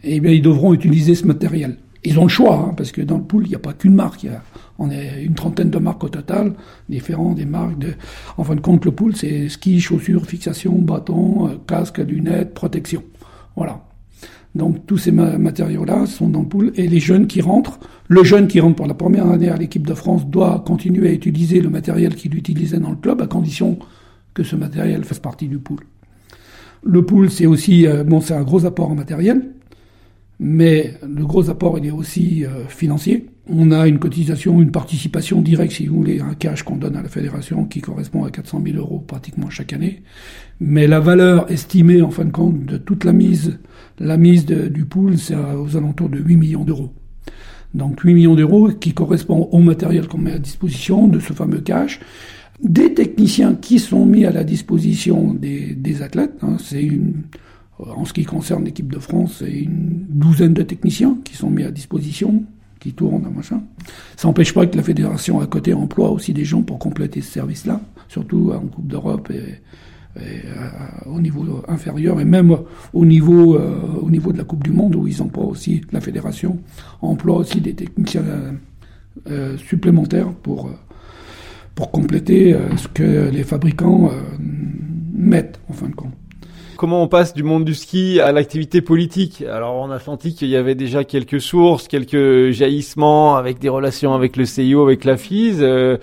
[0.04, 1.78] eh bien, ils devront utiliser ce matériel.
[2.04, 3.96] Ils ont le choix, hein, parce que dans le pool, il n'y a pas qu'une
[3.96, 4.24] marque.
[4.24, 4.42] Il a,
[4.78, 6.54] on est une trentaine de marques au total,
[6.88, 7.78] différentes des marques.
[7.78, 7.94] De,
[8.38, 13.04] en fin de compte, le pool, c'est ski, chaussures, fixation, bâton, euh, casque, lunettes, protection.
[13.56, 13.84] Voilà.
[14.56, 18.48] Donc tous ces matériaux-là sont dans le pool et les jeunes qui rentrent, le jeune
[18.48, 21.70] qui rentre pour la première année à l'équipe de France doit continuer à utiliser le
[21.70, 23.78] matériel qu'il utilisait dans le club à condition
[24.34, 25.82] que ce matériel fasse partie du pool.
[26.82, 29.52] Le pool, c'est aussi, euh, bon, c'est un gros apport en matériel,
[30.40, 33.28] mais le gros apport, il est aussi euh, financier.
[33.48, 37.02] On a une cotisation, une participation directe, si vous voulez, un cash qu'on donne à
[37.02, 40.02] la fédération qui correspond à 400 000 euros pratiquement chaque année.
[40.62, 43.60] Mais la valeur estimée, en fin de compte, de toute la mise,
[44.00, 46.94] la mise du pool, c'est aux alentours de 8 millions d'euros.
[47.74, 51.62] Donc 8 millions d'euros qui correspond au matériel qu'on met à disposition de ce fameux
[51.62, 52.00] cash.
[52.64, 57.24] Des techniciens qui sont mis à la disposition des, des athlètes, hein, c'est une
[57.80, 61.64] en ce qui concerne l'équipe de France, c'est une douzaine de techniciens qui sont mis
[61.64, 62.44] à disposition,
[62.80, 63.62] qui tournent, machin.
[64.18, 67.32] Ça n'empêche pas que la fédération à côté emploie aussi des gens pour compléter ce
[67.32, 69.62] service-là, surtout en Coupe d'Europe et,
[70.18, 70.26] euh,
[71.06, 72.58] au niveau inférieur et même
[72.94, 76.02] au niveau euh, au niveau de la Coupe du Monde où ils emploient aussi la
[76.02, 76.60] fédération
[77.02, 78.24] emploie aussi des techniciens
[79.30, 80.72] euh, supplémentaires pour
[81.76, 84.10] pour compléter ce que les fabricants
[85.14, 86.19] mettent en fin de compte
[86.80, 89.44] comment on passe du monde du ski à l'activité politique.
[89.52, 94.38] Alors en Atlantique, il y avait déjà quelques sources, quelques jaillissements avec des relations avec
[94.38, 95.58] le CIO, avec la FIS.
[95.60, 95.98] Euh,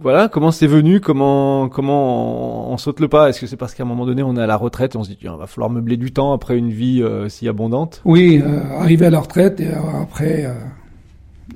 [0.00, 3.28] voilà, comment c'est venu, comment comment on, saute le pas?
[3.28, 5.02] Est-ce que c'est parce qu'à un moment donné on est à la retraite et on
[5.02, 8.00] se dit tiens, va falloir meubler du temps après une vie euh, si abondante?
[8.04, 10.48] Oui, euh, arriver à la retraite et après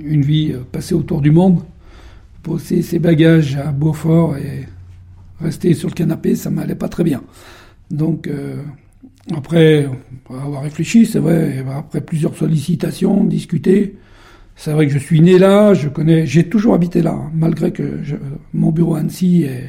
[0.00, 1.60] une vie passée autour du monde,
[2.42, 4.66] poser ses bagages à Beaufort et
[5.40, 7.22] rester sur le canapé, ça m'allait pas très bien.
[7.90, 8.62] Donc, euh,
[9.34, 9.88] après
[10.28, 13.96] avoir réfléchi, c'est vrai, après plusieurs sollicitations, discuter,
[14.56, 18.00] c'est vrai que je suis né là, je connais, j'ai toujours habité là, malgré que
[18.52, 19.64] mon bureau à Annecy et,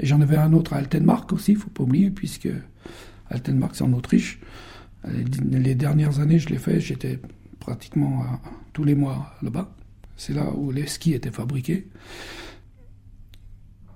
[0.00, 2.48] j'en avais un autre à Altenmark aussi, faut pas oublier, puisque
[3.30, 4.40] Altenmark c'est en Autriche.
[5.50, 7.18] Les, dernières années, je l'ai fait, j'étais
[7.60, 8.24] pratiquement
[8.72, 9.74] tous les mois là-bas.
[10.16, 11.86] C'est là où les skis étaient fabriqués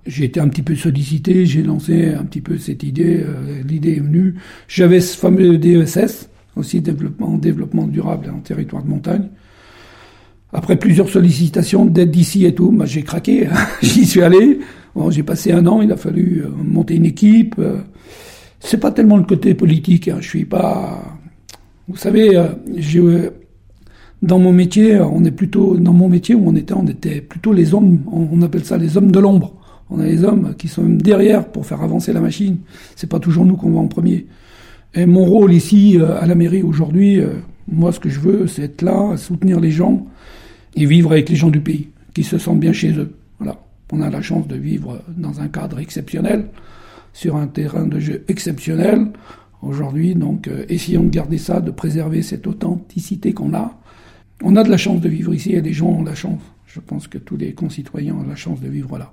[0.07, 3.97] j'ai été un petit peu sollicité, j'ai lancé un petit peu cette idée, euh, l'idée
[3.97, 4.35] est venue.
[4.67, 9.29] J'avais ce fameux DESS, aussi développement, développement durable en territoire de montagne.
[10.53, 13.55] Après plusieurs sollicitations d'aide d'ici et tout, bah, j'ai craqué, hein.
[13.81, 14.59] j'y suis allé.
[14.95, 17.55] Bon, j'ai passé un an, il a fallu euh, monter une équipe.
[17.59, 17.79] Euh.
[18.59, 20.17] c'est pas tellement le côté politique, hein.
[20.21, 21.03] je suis pas,
[21.87, 23.01] Vous savez, euh, j'ai,
[24.21, 27.51] dans mon métier, on est plutôt dans mon métier où on était, on était plutôt
[27.51, 29.56] les hommes, on appelle ça les hommes de l'ombre.
[29.89, 32.57] On a les hommes qui sont derrière pour faire avancer la machine.
[32.95, 34.27] C'est pas toujours nous qu'on va en premier.
[34.93, 37.21] Et mon rôle ici à la mairie aujourd'hui,
[37.67, 40.05] moi ce que je veux, c'est être là, soutenir les gens
[40.75, 43.13] et vivre avec les gens du pays, qui se sentent bien chez eux.
[43.39, 43.57] Voilà.
[43.91, 46.47] On a la chance de vivre dans un cadre exceptionnel,
[47.13, 49.07] sur un terrain de jeu exceptionnel
[49.63, 50.13] aujourd'hui.
[50.13, 53.79] Donc, euh, essayons de garder ça, de préserver cette authenticité qu'on a.
[54.43, 56.41] On a de la chance de vivre ici et les gens ont la chance.
[56.67, 59.11] Je pense que tous les concitoyens ont la chance de vivre là.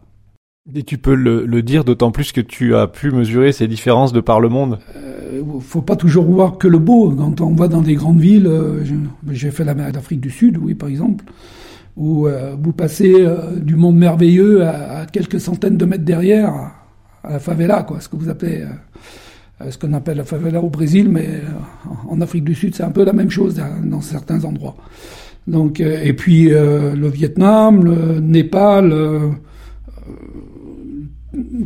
[0.73, 4.21] Et tu peux le, dire d'autant plus que tu as pu mesurer ces différences de
[4.21, 4.79] par le monde.
[4.97, 7.11] Euh, faut pas toujours voir que le beau.
[7.11, 8.83] Quand on va dans des grandes villes, euh,
[9.31, 11.27] j'ai fait la d'Afrique du Sud, oui, par exemple,
[11.99, 16.55] où euh, vous passez euh, du monde merveilleux à, quelques centaines de mètres derrière,
[17.23, 18.63] à, la favela, quoi, ce que vous appelez
[19.61, 21.29] euh, ce qu'on appelle la favela au Brésil, mais
[22.09, 24.77] en Afrique du Sud, c'est un peu la même chose dans, certains endroits.
[25.47, 28.93] Donc, et puis le Vietnam, le Népal,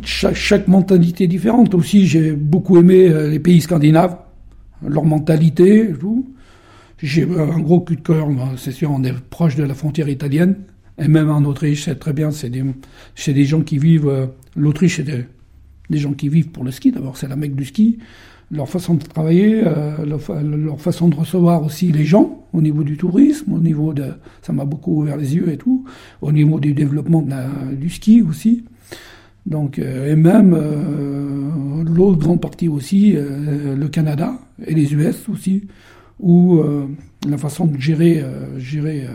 [0.03, 1.73] chaque, chaque, mentalité différente.
[1.73, 4.17] Aussi, j'ai beaucoup aimé les pays scandinaves,
[4.87, 5.93] leur mentalité.
[7.01, 10.55] J'ai un gros coup de cœur, c'est sûr, on est proche de la frontière italienne,
[10.97, 12.63] et même en Autriche, c'est très bien, c'est des,
[13.27, 15.03] des gens qui vivent, l'Autriche, c'est
[15.89, 16.91] des, gens qui vivent pour le ski.
[16.91, 17.99] D'abord, c'est la mecque du ski.
[18.51, 22.97] Leur façon de travailler, euh, leur, façon de recevoir aussi les gens au niveau du
[22.97, 24.05] tourisme, au niveau de,
[24.41, 25.85] ça m'a beaucoup ouvert les yeux et tout,
[26.21, 27.23] au niveau du développement
[27.71, 28.65] du ski aussi.
[29.45, 34.33] Donc, euh, et même euh, l'autre grande partie aussi, le Canada
[34.65, 35.67] et les US aussi,
[36.19, 36.61] où
[37.27, 38.23] la façon de gérer,
[38.57, 39.07] gérer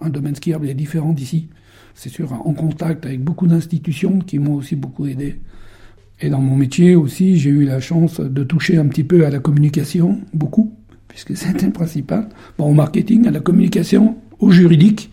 [0.00, 1.48] un domaine skiable est différente d'ici.
[1.94, 5.38] C'est sûr, en contact avec beaucoup d'institutions qui m'ont aussi beaucoup aidé.
[6.20, 9.30] Et dans mon métier aussi, j'ai eu la chance de toucher un petit peu à
[9.30, 10.72] la communication, beaucoup,
[11.08, 12.28] puisque c'était le principal.
[12.58, 15.10] Bon, au marketing, à la communication, au juridique,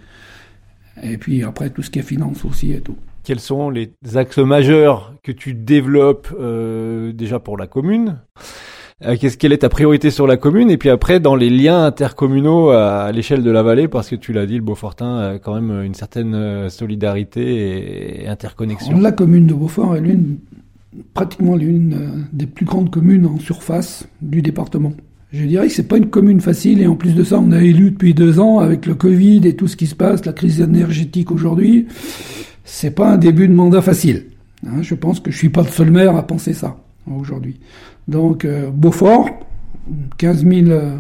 [1.04, 2.98] et puis après tout ce qui est finance aussi et tout.
[3.24, 8.18] Quels sont les axes majeurs que tu développes euh, déjà pour la commune?
[9.04, 10.72] Euh, Qu'est-ce quelle est ta priorité sur la commune?
[10.72, 14.34] Et puis après dans les liens intercommunaux à, l'échelle de la vallée parce que tu
[14.34, 19.00] l'as dit le Beaufortin a quand même une certaine euh, solidarité et interconnexion.
[19.00, 20.38] La commune de Beaufort est l'une
[21.14, 24.94] pratiquement l'une euh, des plus grandes communes en surface du département.
[25.32, 27.62] Je dirais que c'est pas une commune facile et en plus de ça, on a
[27.62, 30.60] élu depuis deux ans avec le Covid et tout ce qui se passe, la crise
[30.60, 31.88] énergétique aujourd'hui.
[32.64, 34.26] C'est pas un début de mandat facile.
[34.66, 34.82] Hein.
[34.82, 37.60] je pense que je suis pas le seul maire à penser ça aujourd'hui.
[38.08, 39.30] Donc euh, Beaufort,
[40.18, 40.98] 15 000 euh,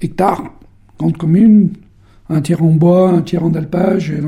[0.00, 0.44] hectares,
[0.98, 1.70] grande commune,
[2.28, 4.20] un tiers en bois, un tiers en alpage, et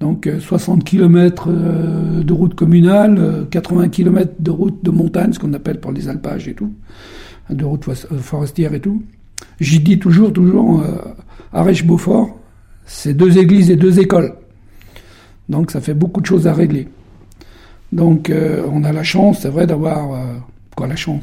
[0.00, 5.32] donc 60 euh, km euh, de route communale, 80 euh, km de route de montagne,
[5.32, 6.72] ce qu'on appelle pour les alpages et tout,
[7.50, 7.84] de route
[8.20, 9.02] forestière et tout.
[9.60, 10.82] J'y dis toujours, toujours,
[11.52, 12.38] à Rèche-Beaufort,
[12.84, 14.34] c'est deux églises et deux écoles.
[15.48, 16.88] Donc ça fait beaucoup de choses à régler.
[17.92, 18.32] Donc
[18.72, 20.20] on a la chance, c'est vrai, d'avoir,
[20.76, 21.22] quoi la chance?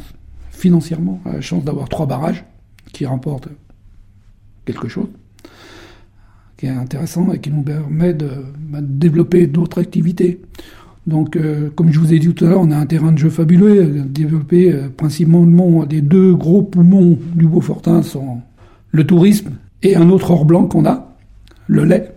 [0.51, 2.45] Financièrement, la chance d'avoir trois barrages
[2.93, 3.49] qui remportent
[4.65, 5.09] quelque chose
[6.63, 8.29] qui est intéressant et qui nous permet de,
[8.69, 10.39] bah, développer d'autres activités.
[11.05, 13.17] Donc, euh, comme je vous ai dit tout à l'heure, on a un terrain de
[13.17, 18.39] jeu fabuleux, euh, développé euh, principalement des deux gros poumons du Beaufortin sont
[18.91, 21.13] le tourisme et un autre or blanc qu'on a,
[21.67, 22.13] le lait.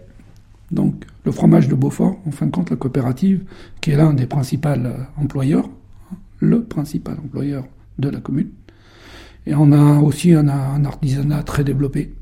[0.71, 0.95] Donc,
[1.27, 3.43] le fromage de Beaufort, en fin de compte, la coopérative,
[3.81, 4.69] qui est l'un des principaux
[5.17, 5.69] employeurs,
[6.13, 7.67] hein, le principal employeur
[7.99, 8.51] de la commune.
[9.45, 10.47] Et on a aussi un
[10.85, 12.15] artisanat très développé.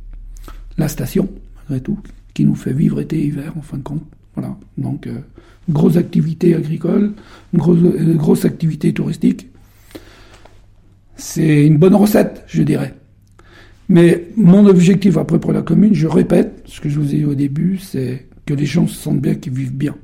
[0.78, 1.28] La station,
[1.68, 1.98] malgré tout,
[2.32, 4.02] qui nous fait vivre été et hiver, en fin de compte.
[4.36, 4.56] Voilà.
[4.78, 5.18] Donc, euh,
[5.68, 7.12] grosse activité agricole,
[7.52, 9.48] grosse, euh, grosse activité touristique.
[11.16, 12.94] C'est une bonne recette, je dirais.
[13.90, 17.24] Mais mon objectif après pour la commune, je répète ce que je vous ai dit
[17.26, 19.94] au début, c'est que les gens se sentent bien, qu'ils vivent bien.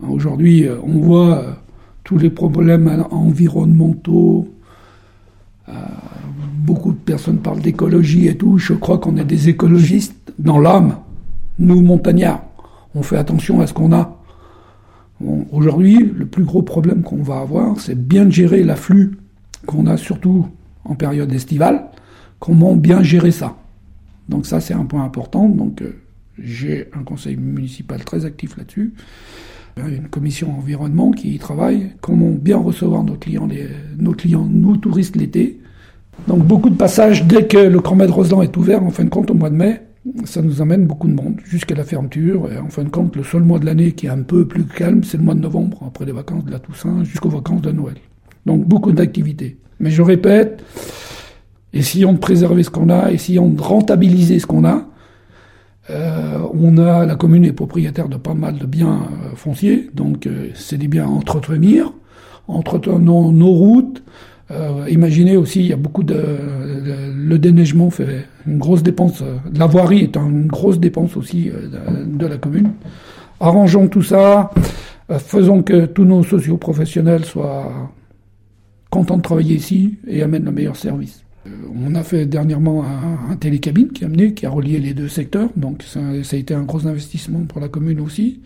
[0.00, 1.44] Aujourd'hui, euh, on voit
[2.04, 4.48] tous les problèmes environnementaux,
[6.70, 8.58] beaucoup de personnes parlent d'écologie et tout.
[8.58, 10.96] Je crois qu'on est des écologistes dans l'âme.
[11.58, 12.44] Nous, montagnards,
[12.94, 14.16] on fait attention à ce qu'on a.
[15.52, 19.18] Aujourd'hui, le plus gros problème qu'on va avoir, c'est bien gérer l'afflux
[19.66, 20.46] qu'on a, surtout
[20.84, 21.84] en période estivale.
[22.38, 23.56] Comment bien gérer ça?
[24.28, 25.54] Donc ça, c'est un point important.
[25.82, 25.90] Euh,
[26.42, 28.94] j'ai un conseil municipal très actif là-dessus.
[29.76, 31.92] Une commission environnement qui y travaille.
[32.00, 33.48] Comment bien recevoir nos clients,
[33.98, 35.60] nos clients, nos touristes l'été
[36.26, 39.08] donc beaucoup de passages dès que le Grand de Roseland est ouvert, en fin de
[39.08, 39.82] compte, au mois de mai,
[40.24, 42.50] ça nous amène beaucoup de monde jusqu'à la fermeture.
[42.52, 44.64] Et en fin de compte, le seul mois de l'année qui est un peu plus
[44.64, 47.72] calme, c'est le mois de novembre, après les vacances de la Toussaint jusqu'aux vacances de
[47.72, 47.96] Noël.
[48.46, 49.58] Donc beaucoup d'activités.
[49.78, 50.62] Mais je répète,
[51.72, 54.86] essayons de préserver ce qu'on a, essayons de rentabiliser ce qu'on a.
[55.90, 60.26] Euh, on a la commune est propriétaire de pas mal de biens euh, fonciers, donc
[60.26, 61.92] euh, c'est des biens à entretenir.
[62.48, 64.02] Entretenons nos routes.
[64.88, 66.20] imaginez aussi, il y a beaucoup de,
[67.14, 69.22] le déneigement fait une grosse dépense.
[69.54, 72.72] la voirie est une grosse dépense aussi de, de la commune.
[73.38, 74.50] Arrangeons tout ça,
[75.18, 77.92] faisons que tous nos socioprofessionnels soient
[78.90, 81.22] contents de travailler ici et amènent le meilleur service.
[81.50, 85.08] Euh, on a fait dernièrement un, télécabine qui a amené, qui a relié les deux
[85.08, 88.40] secteurs, donc ça, a été un gros investissement pour la commune aussi.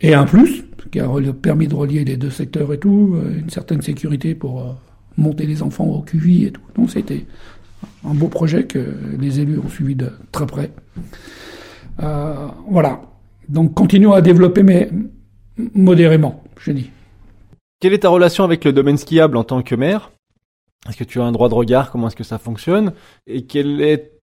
[0.00, 1.08] Et un plus, qui a
[1.40, 4.72] permis de relier les deux secteurs et tout, euh, une certaine sécurité pour euh,
[5.16, 6.60] monter les enfants au QI et tout.
[6.74, 7.24] Donc c'était
[8.04, 10.70] un beau projet que les élus ont suivi de très près.
[11.98, 13.00] voilà.
[13.48, 14.90] Donc continuons à développer, mais
[15.74, 16.90] modérément, je dis.
[17.80, 20.10] Quelle est ta relation avec le domaine skiable en tant que maire?
[20.88, 21.90] Est-ce que tu as un droit de regard?
[21.90, 22.92] Comment est-ce que ça fonctionne?
[23.26, 24.16] Et quel est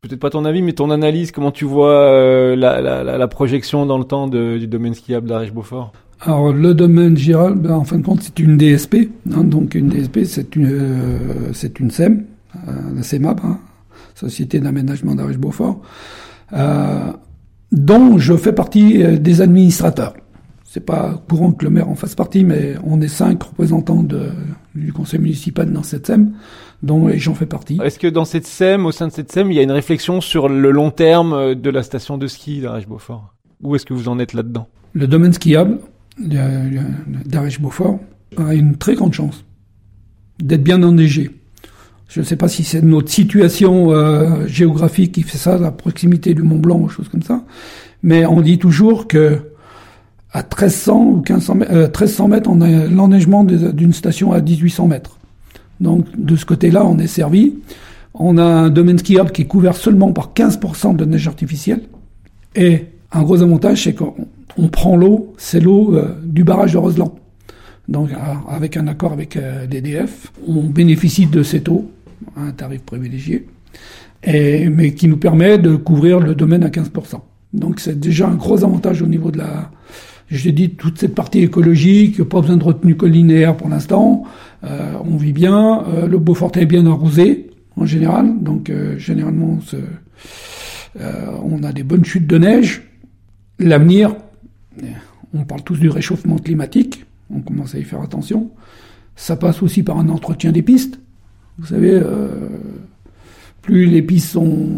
[0.00, 4.04] peut-être pas ton avis, mais ton analyse, comment tu vois euh, la, projection dans le
[4.04, 8.38] temps du domaine skiable d'Ariche-Beaufort Alors, le domaine Giral, ben, en fin de compte, c'est
[8.38, 9.10] une DSP.
[9.34, 12.24] Hein, donc, une DSP, c'est une, euh, c'est une SEM,
[12.68, 13.58] euh, la CEMAB, hein,
[14.14, 15.80] Société d'aménagement d'Ariche-Beaufort,
[17.70, 20.14] dont je fais partie des administrateurs.
[20.70, 24.28] C'est pas courant que le maire en fasse partie, mais on est cinq représentants de,
[24.74, 26.34] du conseil municipal dans cette SEM,
[26.82, 27.78] dont j'en fais partie.
[27.82, 30.20] Est-ce que dans cette SEM, au sein de cette SEM, il y a une réflexion
[30.20, 34.18] sur le long terme de la station de ski d'Arèche-Beaufort Où est-ce que vous en
[34.18, 34.68] êtes là-dedans?
[34.92, 35.78] Le domaine skiable
[36.18, 37.98] d'Arèche-Beaufort
[38.36, 39.46] a une très grande chance
[40.38, 41.30] d'être bien enneigé.
[42.08, 46.34] Je ne sais pas si c'est notre situation euh, géographique qui fait ça, la proximité
[46.34, 47.42] du Mont Blanc ou choses comme ça,
[48.02, 49.40] mais on dit toujours que
[50.32, 55.18] à 1300 ou 1500 mètres, 1300 mètres, on a l'enneigement d'une station à 1800 mètres.
[55.80, 57.54] Donc de ce côté-là, on est servi.
[58.14, 61.82] On a un domaine skiable qui est couvert seulement par 15% de neige artificielle.
[62.56, 67.14] Et un gros avantage, c'est qu'on prend l'eau, c'est l'eau euh, du barrage de Roseland.
[67.88, 68.10] Donc
[68.48, 71.90] avec un accord avec euh, l'EDF, on bénéficie de cette eau
[72.36, 73.46] à un tarif privilégié,
[74.24, 77.20] et, mais qui nous permet de couvrir le domaine à 15%.
[77.54, 79.70] Donc c'est déjà un gros avantage au niveau de la,
[80.30, 84.24] j'ai dit toute cette partie écologique, pas besoin de retenue collinaire pour l'instant.
[84.64, 85.84] Euh, on vit bien.
[85.88, 89.58] Euh, le Beaufort est bien arrosé en général, donc euh, généralement
[91.44, 92.82] on a des bonnes chutes de neige.
[93.58, 94.16] L'avenir,
[95.32, 98.50] on parle tous du réchauffement climatique, on commence à y faire attention.
[99.14, 100.98] Ça passe aussi par un entretien des pistes.
[101.58, 102.00] Vous savez,
[103.62, 104.68] plus les pistes sont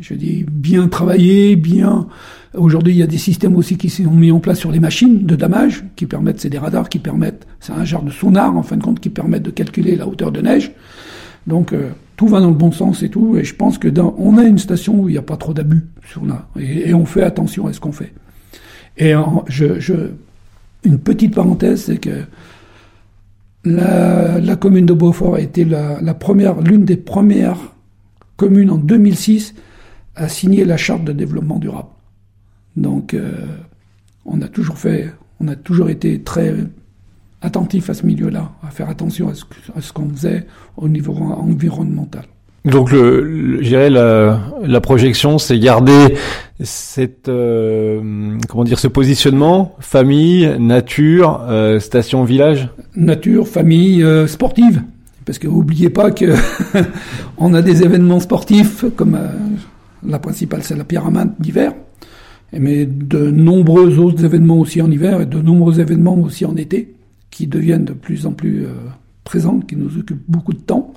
[0.00, 2.06] je dis bien travaillées, bien
[2.54, 5.26] Aujourd'hui, il y a des systèmes aussi qui sont mis en place sur les machines
[5.26, 8.62] de damage, qui permettent, c'est des radars qui permettent, c'est un genre de sonar en
[8.62, 10.72] fin de compte, qui permettent de calculer la hauteur de neige.
[11.46, 13.36] Donc euh, tout va dans le bon sens et tout.
[13.36, 15.52] Et je pense que dans, on a une station où il n'y a pas trop
[15.52, 18.12] d'abus sur là, et, on fait attention à ce qu'on fait.
[18.96, 19.12] Et
[19.46, 19.94] je, je,
[20.84, 22.24] une petite parenthèse, c'est que
[23.64, 27.58] la, la, commune de Beaufort a été la, première, l'une des premières
[28.36, 29.54] communes en 2006
[30.16, 31.88] à signer la charte de développement durable.
[32.76, 33.32] Donc, euh,
[34.24, 36.54] on a toujours fait, on a toujours été très
[37.42, 39.34] attentif à ce milieu-là, à faire attention à
[39.80, 42.24] ce, qu'on faisait au niveau environnemental.
[42.64, 46.16] Donc, le, je dirais la, la projection, c'est garder
[46.60, 52.68] cette, euh, comment dire, ce positionnement famille, nature, euh, station, village?
[52.96, 54.82] Nature, famille, sportive,
[55.24, 56.34] parce que n'oubliez pas que
[57.38, 59.18] on a des événements sportifs comme
[60.06, 61.72] la principale, c'est la pyramide d'hiver
[62.52, 66.94] mais de nombreux autres événements aussi en hiver et de nombreux événements aussi en été
[67.30, 68.70] qui deviennent de plus en plus euh,
[69.24, 70.94] présents, qui nous occupent beaucoup de temps.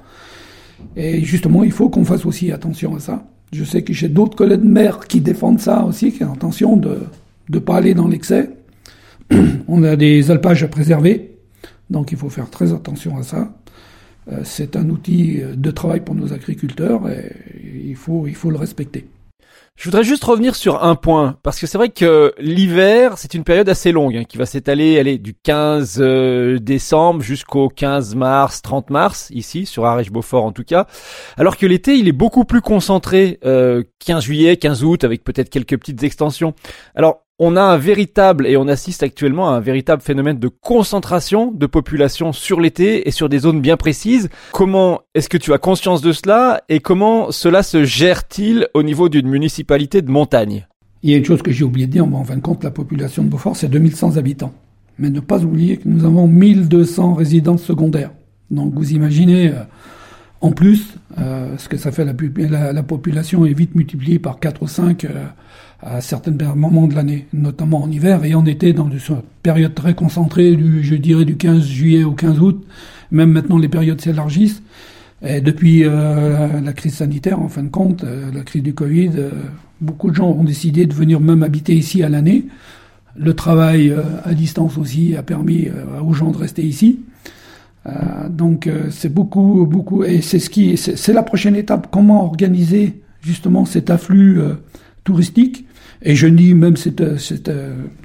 [0.95, 3.25] Et justement, il faut qu'on fasse aussi attention à ça.
[3.51, 6.99] Je sais que j'ai d'autres collègues maires qui défendent ça aussi, qui ont attention de
[7.49, 8.49] ne pas aller dans l'excès.
[9.67, 11.31] On a des alpages à préserver,
[11.89, 13.53] donc il faut faire très attention à ça.
[14.31, 17.31] Euh, c'est un outil de travail pour nos agriculteurs et
[17.87, 19.05] il faut, il faut le respecter.
[19.77, 23.43] Je voudrais juste revenir sur un point, parce que c'est vrai que l'hiver, c'est une
[23.43, 28.62] période assez longue, hein, qui va s'étaler aller du 15 euh, décembre jusqu'au 15 mars,
[28.62, 30.86] 30 mars, ici, sur Ariège-Beaufort en tout cas,
[31.36, 35.49] alors que l'été, il est beaucoup plus concentré, euh, 15 juillet, 15 août, avec peut-être
[35.49, 36.53] quelques petites extensions.
[36.93, 41.51] Alors, on a un véritable, et on assiste actuellement à un véritable phénomène de concentration
[41.51, 44.29] de population sur l'été et sur des zones bien précises.
[44.52, 49.10] Comment est-ce que tu as conscience de cela et comment cela se gère-t-il au niveau
[49.10, 50.67] d'une municipalité de montagne?
[51.02, 52.69] Il y a une chose que j'ai oublié de dire, en fin de compte, la
[52.69, 54.54] population de Beaufort, c'est 2100 habitants.
[55.00, 58.12] Mais ne pas oublier que nous avons 1200 résidences secondaires.
[58.52, 59.63] Donc vous imaginez, euh,
[60.42, 64.67] En plus, ce que ça fait, la, la, population est vite multipliée par 4 ou
[64.67, 65.08] 5
[65.84, 69.00] à certains moments de l'année, notamment en hiver et en été, dans une
[69.42, 72.65] période très concentrée, du, je dirais du 15 juillet au 15 août.
[73.12, 74.62] Même maintenant, les périodes s'élargissent.
[75.23, 79.12] Et depuis euh, la crise sanitaire, en fin de compte, euh, la crise du Covid,
[79.17, 79.29] euh,
[79.79, 82.46] beaucoup de gens ont décidé de venir même habiter ici à l'année.
[83.15, 85.67] Le travail à distance aussi a permis
[86.02, 87.02] aux gens de rester ici.
[88.29, 91.90] donc c'est beaucoup, beaucoup, et c'est ce qui, c'est la prochaine étape.
[91.92, 94.40] Comment organiser justement cet afflux
[95.04, 95.65] touristique
[96.04, 97.52] et je dis même cet, cet,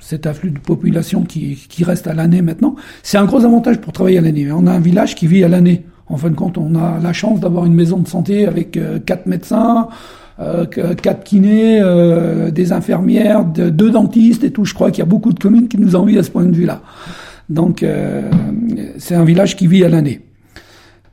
[0.01, 2.77] cet afflux de population qui, qui reste à l'année maintenant.
[3.03, 4.51] C'est un gros avantage pour travailler à l'année.
[4.53, 5.85] On a un village qui vit à l'année.
[6.09, 9.01] En fin de compte, on a la chance d'avoir une maison de santé avec euh,
[9.01, 9.89] quatre médecins,
[10.39, 14.65] euh, quatre kinés, euh, des infirmières, deux dentistes et tout.
[14.65, 16.55] Je crois qu'il y a beaucoup de communes qui nous envient à ce point de
[16.55, 16.83] vue-là.
[17.49, 17.85] Donc,
[18.99, 20.21] c'est un village qui vit à l'année.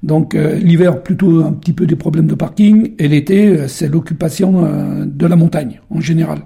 [0.03, 4.67] Donc l'hiver plutôt un petit peu des problèmes de parking et l'été c'est l'occupation
[5.05, 6.39] de la montagne en général.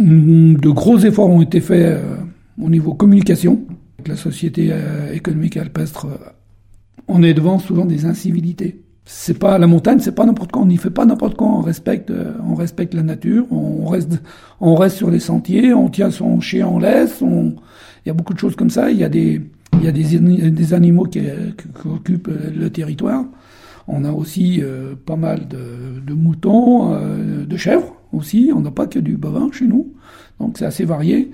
[0.00, 2.02] De gros efforts ont été faits
[2.58, 3.60] au niveau communication.
[4.06, 4.72] La société
[5.12, 6.06] économique alpestre
[7.10, 8.82] on est devant souvent des incivilités.
[9.04, 10.62] C'est pas la montagne, c'est pas n'importe quoi.
[10.62, 11.48] On n'y fait pas n'importe quoi.
[11.48, 13.46] On respecte, euh, on respecte la nature.
[13.50, 14.22] On reste,
[14.60, 15.74] on reste sur les sentiers.
[15.74, 17.20] On tient son chien en laisse.
[17.20, 17.56] Il
[18.06, 18.90] y a beaucoup de choses comme ça.
[18.90, 19.42] Il y a des,
[19.80, 21.20] il y a des, des animaux qui,
[21.84, 23.24] occupent le territoire.
[23.88, 28.52] On a aussi euh, pas mal de, de moutons, euh, de chèvres aussi.
[28.54, 29.92] On n'a pas que du bovin chez nous.
[30.38, 31.32] Donc c'est assez varié.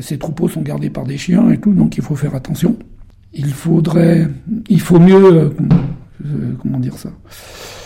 [0.00, 2.76] ces troupeaux sont gardés par des chiens et tout, donc il faut faire attention
[3.36, 4.28] il faudrait,
[4.68, 5.50] il faut mieux, euh,
[6.60, 7.10] comment dire ça?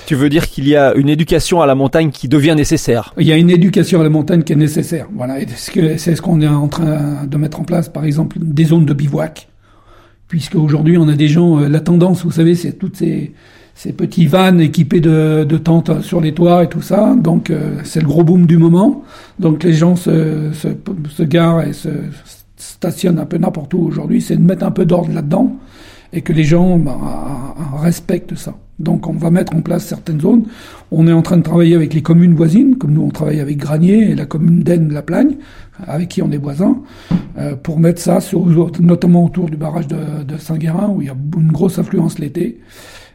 [0.06, 3.14] Tu veux dire qu'il y a une éducation à la montagne qui devient nécessaire?
[3.18, 5.06] Il y a une éducation à la montagne qui est nécessaire.
[5.14, 8.86] Voilà, c'est ce qu'on est en train de mettre en place, par exemple, des zones
[8.86, 9.48] de bivouac,
[10.30, 13.34] puisque aujourd'hui on a des gens, euh, la tendance, vous savez, c'est toutes ces
[13.74, 17.14] ces petits vannes équipés de, tentes sur les toits et tout ça.
[17.16, 19.04] Donc euh, c'est le gros boom du moment.
[19.38, 20.68] Donc les gens se, se,
[21.08, 21.88] se garent et se,
[22.58, 25.56] stationne un peu n'importe où aujourd'hui, c'est de mettre un peu d'ordre là-dedans
[26.12, 26.96] et que les gens bah,
[27.76, 28.54] respectent ça.
[28.78, 30.44] Donc on va mettre en place certaines zones.
[30.90, 33.58] On est en train de travailler avec les communes voisines, comme nous on travaille avec
[33.58, 35.36] Granier et la commune d'Aisne-la Plagne,
[35.86, 36.78] avec qui on est voisins,
[37.38, 38.46] euh, pour mettre ça sur,
[38.80, 42.60] notamment autour du barrage de, Saint-Guérin, où il y a une grosse affluence l'été,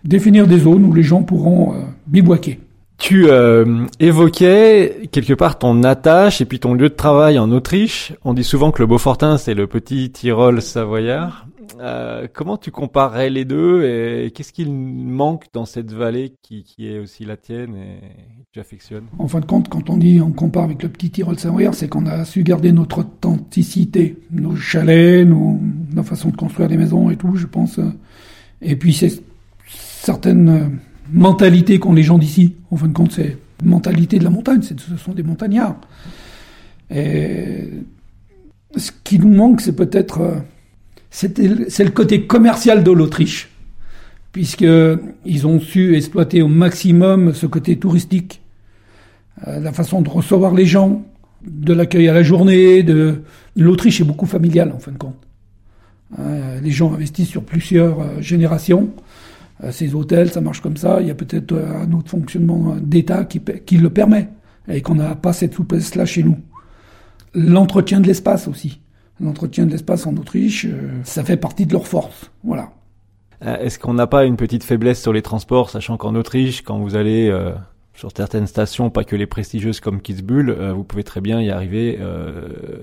[0.03, 1.77] définir des zones où les gens pourront euh,
[2.07, 2.59] bivouaquer.
[2.97, 8.13] Tu euh, évoquais quelque part ton attache et puis ton lieu de travail en Autriche.
[8.23, 11.45] On dit souvent que le Beaufortin, c'est le petit Tyrol savoyard.
[11.79, 16.99] Euh, comment tu comparerais les deux et qu'est-ce qu'il manque dans cette vallée qui, est
[16.99, 19.05] aussi la tienne et que tu affectionnes?
[19.19, 21.87] En fin de compte, quand on dit on compare avec le petit Tyrol savoyard, c'est
[21.87, 25.59] qu'on a su garder notre authenticité, nos chalets, nos,
[26.03, 27.79] façons de construire des maisons et tout, je pense.
[28.61, 29.21] Et puis c'est
[29.67, 30.79] certaines
[31.11, 32.55] mentalité qu'ont les gens d'ici.
[32.71, 35.79] En fin de compte, c'est mentalité de la montagne, ce sont des montagnards.
[36.89, 37.69] Et
[38.75, 40.35] ce qui nous manque, c'est peut-être euh,
[41.15, 43.49] c'est le côté commercial de l'Autriche,
[44.33, 48.41] puisqu'ils ont su exploiter au maximum ce côté touristique,
[49.47, 51.05] euh, la façon de recevoir les gens,
[51.47, 53.21] de l'accueil à la journée, de
[53.55, 55.15] l'Autriche est beaucoup familiale en fin de compte.
[56.19, 58.89] Euh, les gens investissent sur plusieurs générations.
[59.63, 60.97] Euh, ces hôtels, ça marche comme ça.
[60.99, 64.27] Il y a peut-être un autre fonctionnement d'État qui, qui le permet
[64.67, 66.37] et qu'on n'a pas cette souplesse-là chez nous.
[67.33, 68.81] L'entretien de l'espace aussi.
[69.19, 72.31] L'entretien de l'espace en Autriche, euh, ça fait partie de leur force.
[72.43, 72.71] Voilà.
[73.41, 76.95] Est-ce qu'on n'a pas une petite faiblesse sur les transports, sachant qu'en Autriche, quand vous
[76.95, 77.31] allez
[77.93, 81.99] sur certaines stations, pas que les prestigieuses comme Kitzbühel, vous pouvez très bien y arriver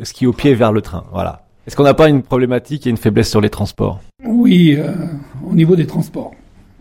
[0.03, 1.05] ski au pied vers le train.
[1.11, 1.47] Voilà.
[1.66, 4.01] Est-ce qu'on n'a pas une problématique et une faiblesse sur les transports?
[4.24, 4.78] Oui,
[5.45, 6.33] au niveau des transports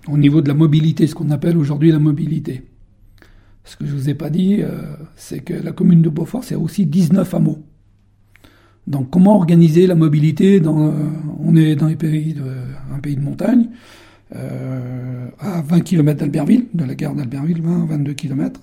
[0.08, 2.64] au niveau de la mobilité, ce qu'on appelle aujourd'hui la mobilité.
[3.64, 4.82] Ce que je ne vous ai pas dit, euh,
[5.16, 7.60] c'est que la commune de Beaufort, c'est aussi 19 hameaux.
[8.88, 10.92] Donc comment organiser la mobilité dans, euh,
[11.40, 13.70] On est dans un pays de montagne,
[14.36, 18.62] euh, à 20 km d'Albertville, de la gare d'Albertville, 20 22 km.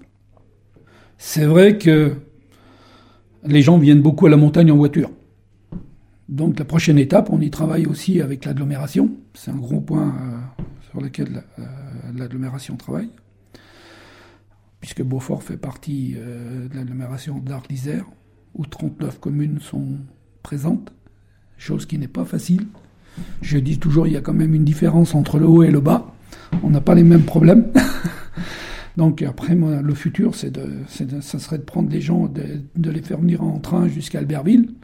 [1.19, 2.14] C'est vrai que
[3.45, 5.11] les gens viennent beaucoup à la montagne en voiture.
[6.29, 9.11] Donc la prochaine étape, on y travaille aussi avec l'agglomération.
[9.35, 10.14] C'est un gros point
[10.91, 11.64] sur lesquels euh,
[12.14, 13.11] l'agglomération travaille,
[14.81, 18.07] puisque Beaufort fait partie euh, de l'agglomération d'Arc-l'Isère,
[18.59, 19.86] où 39 communes sont
[20.42, 20.92] présentes,
[21.56, 22.66] chose qui n'est pas facile.
[23.42, 25.80] Je dis toujours, il y a quand même une différence entre le haut et le
[25.80, 26.12] bas.
[26.62, 27.72] On n'a pas les mêmes problèmes.
[28.96, 30.68] Donc après, moi, le futur, c'est de,
[31.20, 34.74] ça serait de prendre les gens, de, les faire venir en train jusqu'à Albertville,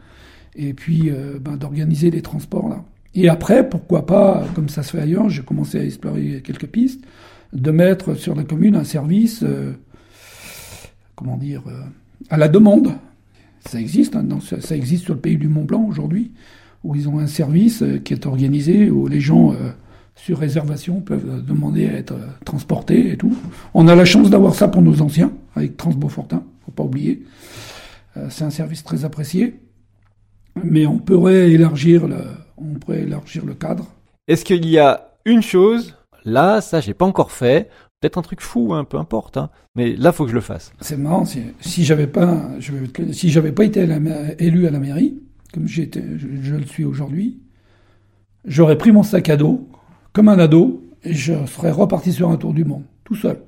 [0.54, 2.84] et puis euh, ben, d'organiser les transports là.
[3.16, 7.04] Et après, pourquoi pas, comme ça se fait ailleurs, j'ai commencé à explorer quelques pistes,
[7.52, 9.72] de mettre sur la commune un service, euh,
[11.14, 11.80] comment dire, euh,
[12.30, 12.92] à la demande.
[13.66, 14.26] Ça existe, hein,
[14.60, 16.32] ça, existe sur le pays du Mont Blanc aujourd'hui,
[16.82, 19.54] où ils ont un service euh, qui est organisé, où les gens
[20.16, 23.36] sur réservation peuvent demander à être transportés et tout.
[23.72, 27.22] On a la chance d'avoir ça pour nos anciens, avec Transbeaufortin, faut pas oublier.
[28.28, 29.58] C'est un service très apprécié,
[30.62, 32.18] mais on pourrait élargir le,
[32.56, 33.86] on pourrait élargir le cadre.
[34.28, 35.96] Est-ce qu'il y a une chose?
[36.24, 37.68] Là, ça, j'ai pas encore fait.
[38.04, 39.38] Peut-être un truc fou, hein, peu importe.
[39.38, 39.48] Hein.
[39.76, 40.74] Mais là, faut que je le fasse.
[40.82, 41.24] C'est marrant.
[41.24, 42.74] Si, j'avais pas, je,
[43.12, 43.80] si j'avais pas été
[44.38, 45.22] élu à la mairie,
[45.54, 45.84] comme je,
[46.18, 47.40] je, le suis aujourd'hui,
[48.44, 49.70] j'aurais pris mon sac à dos
[50.12, 53.38] comme un ado et je serais reparti sur un tour du monde, tout seul.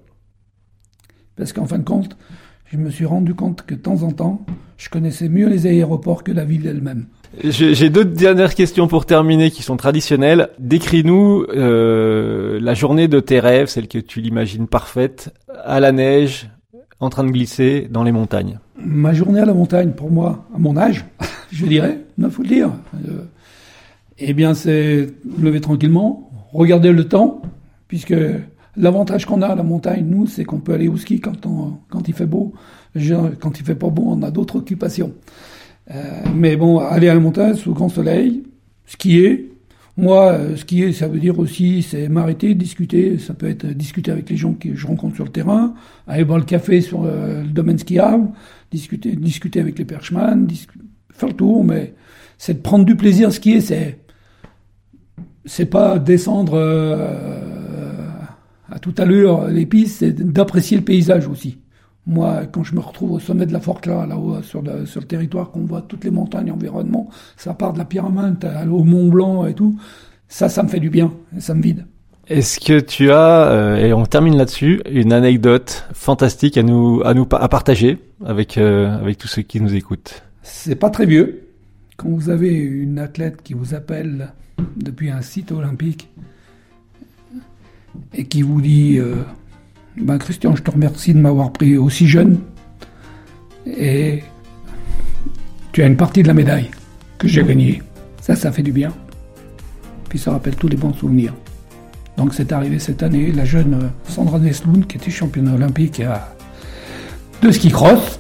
[1.37, 2.17] Parce qu'en fin de compte,
[2.65, 4.47] je me suis rendu compte que de temps en temps,
[4.79, 7.09] je connaissais mieux les aéroports que la ville elle-même.
[7.43, 10.49] J'ai deux dernières questions pour terminer qui sont traditionnelles.
[10.59, 15.35] Décris-nous euh, la journée de tes rêves, celle que tu l'imagines parfaite,
[15.65, 16.49] à la neige,
[16.99, 18.59] en train de glisser dans les montagnes.
[18.79, 21.05] Ma journée à la montagne, pour moi, à mon âge,
[21.53, 22.71] je dirais, il faut le dire,
[23.07, 23.25] euh,
[24.19, 25.09] eh bien c'est
[25.39, 27.43] lever tranquillement, regarder le temps,
[27.87, 28.15] puisque
[28.77, 31.75] l'avantage qu'on a à la montagne, nous, c'est qu'on peut aller au ski quand, on,
[31.91, 32.55] quand il fait beau.
[33.41, 35.13] Quand il fait pas beau, on a d'autres occupations.
[35.91, 38.43] Euh, mais bon, aller à la montagne sous grand soleil,
[38.87, 39.53] skier.
[39.97, 43.19] Moi, euh, skier, ça veut dire aussi, c'est m'arrêter, discuter.
[43.19, 45.75] Ça peut être discuter avec les gens que je rencontre sur le terrain,
[46.07, 48.29] aller boire le café sur euh, le domaine skiable,
[48.71, 50.37] discuter, discuter avec les perchemans,
[51.13, 51.65] faire le tour.
[51.65, 51.95] Mais
[52.37, 53.33] c'est de prendre du plaisir.
[53.33, 53.99] Skier, c'est
[55.49, 56.59] c'est pas descendre
[58.69, 61.59] à toute allure les pistes, c'est d'apprécier le paysage aussi.
[62.07, 65.07] Moi, quand je me retrouve au sommet de la Forclaz, là-haut, sur le, sur le
[65.07, 69.47] territoire, qu'on voit toutes les montagnes environnement, ça part de la pyramide au Mont Blanc
[69.47, 69.77] et tout,
[70.29, 71.85] ça, ça me fait du bien, ça me vide.
[72.29, 77.15] Est-ce que tu as, euh, et on termine là-dessus, une anecdote fantastique à nous, à
[77.15, 80.25] nous à partager avec, euh, avec tous ceux qui nous écoutent?
[80.43, 81.49] C'est pas très vieux.
[81.97, 84.33] Quand vous avez une athlète qui vous appelle
[84.77, 86.09] depuis un site olympique
[88.13, 89.23] et qui vous dit euh,
[89.97, 92.39] ben Christian, je te remercie de m'avoir pris aussi jeune.
[93.67, 94.23] Et
[95.73, 96.71] tu as une partie de la médaille
[97.19, 97.83] que j'ai gagnée.
[98.21, 98.93] Ça, ça fait du bien.
[100.09, 101.33] Puis ça rappelle tous les bons souvenirs.
[102.17, 106.03] Donc c'est arrivé cette année, la jeune Sandra Nesloun, qui était championne olympique
[107.43, 108.19] de ski cross.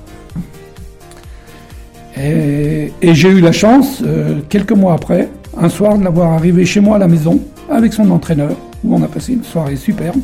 [2.19, 6.81] Et, j'ai eu la chance, euh, quelques mois après, un soir, de l'avoir arrivé chez
[6.81, 10.21] moi à la maison avec son entraîneur, où on a passé une soirée superbe.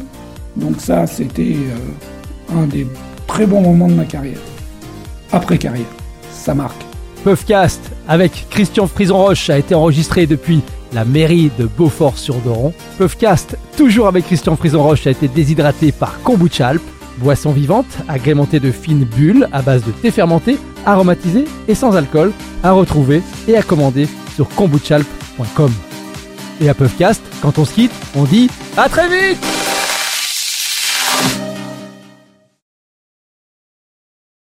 [0.57, 2.87] Donc ça, c'était euh, un des
[3.27, 4.39] très bons moments de ma carrière.
[5.33, 5.87] Après carrière,
[6.31, 6.83] ça marque.
[7.25, 10.61] Puffcast avec Christian Frison-Roche a été enregistré depuis
[10.93, 12.73] la mairie de Beaufort-sur-Doron.
[12.99, 16.83] Puffcast, toujours avec Christian Frison-Roche, a été déshydraté par Kombucha Alp,
[17.19, 22.33] boisson vivante agrémentée de fines bulles à base de thé fermenté, aromatisé et sans alcool,
[22.63, 25.73] à retrouver et à commander sur kombuchalp.com.
[26.61, 29.62] Et à Puffcast, quand on se quitte, on dit à très vite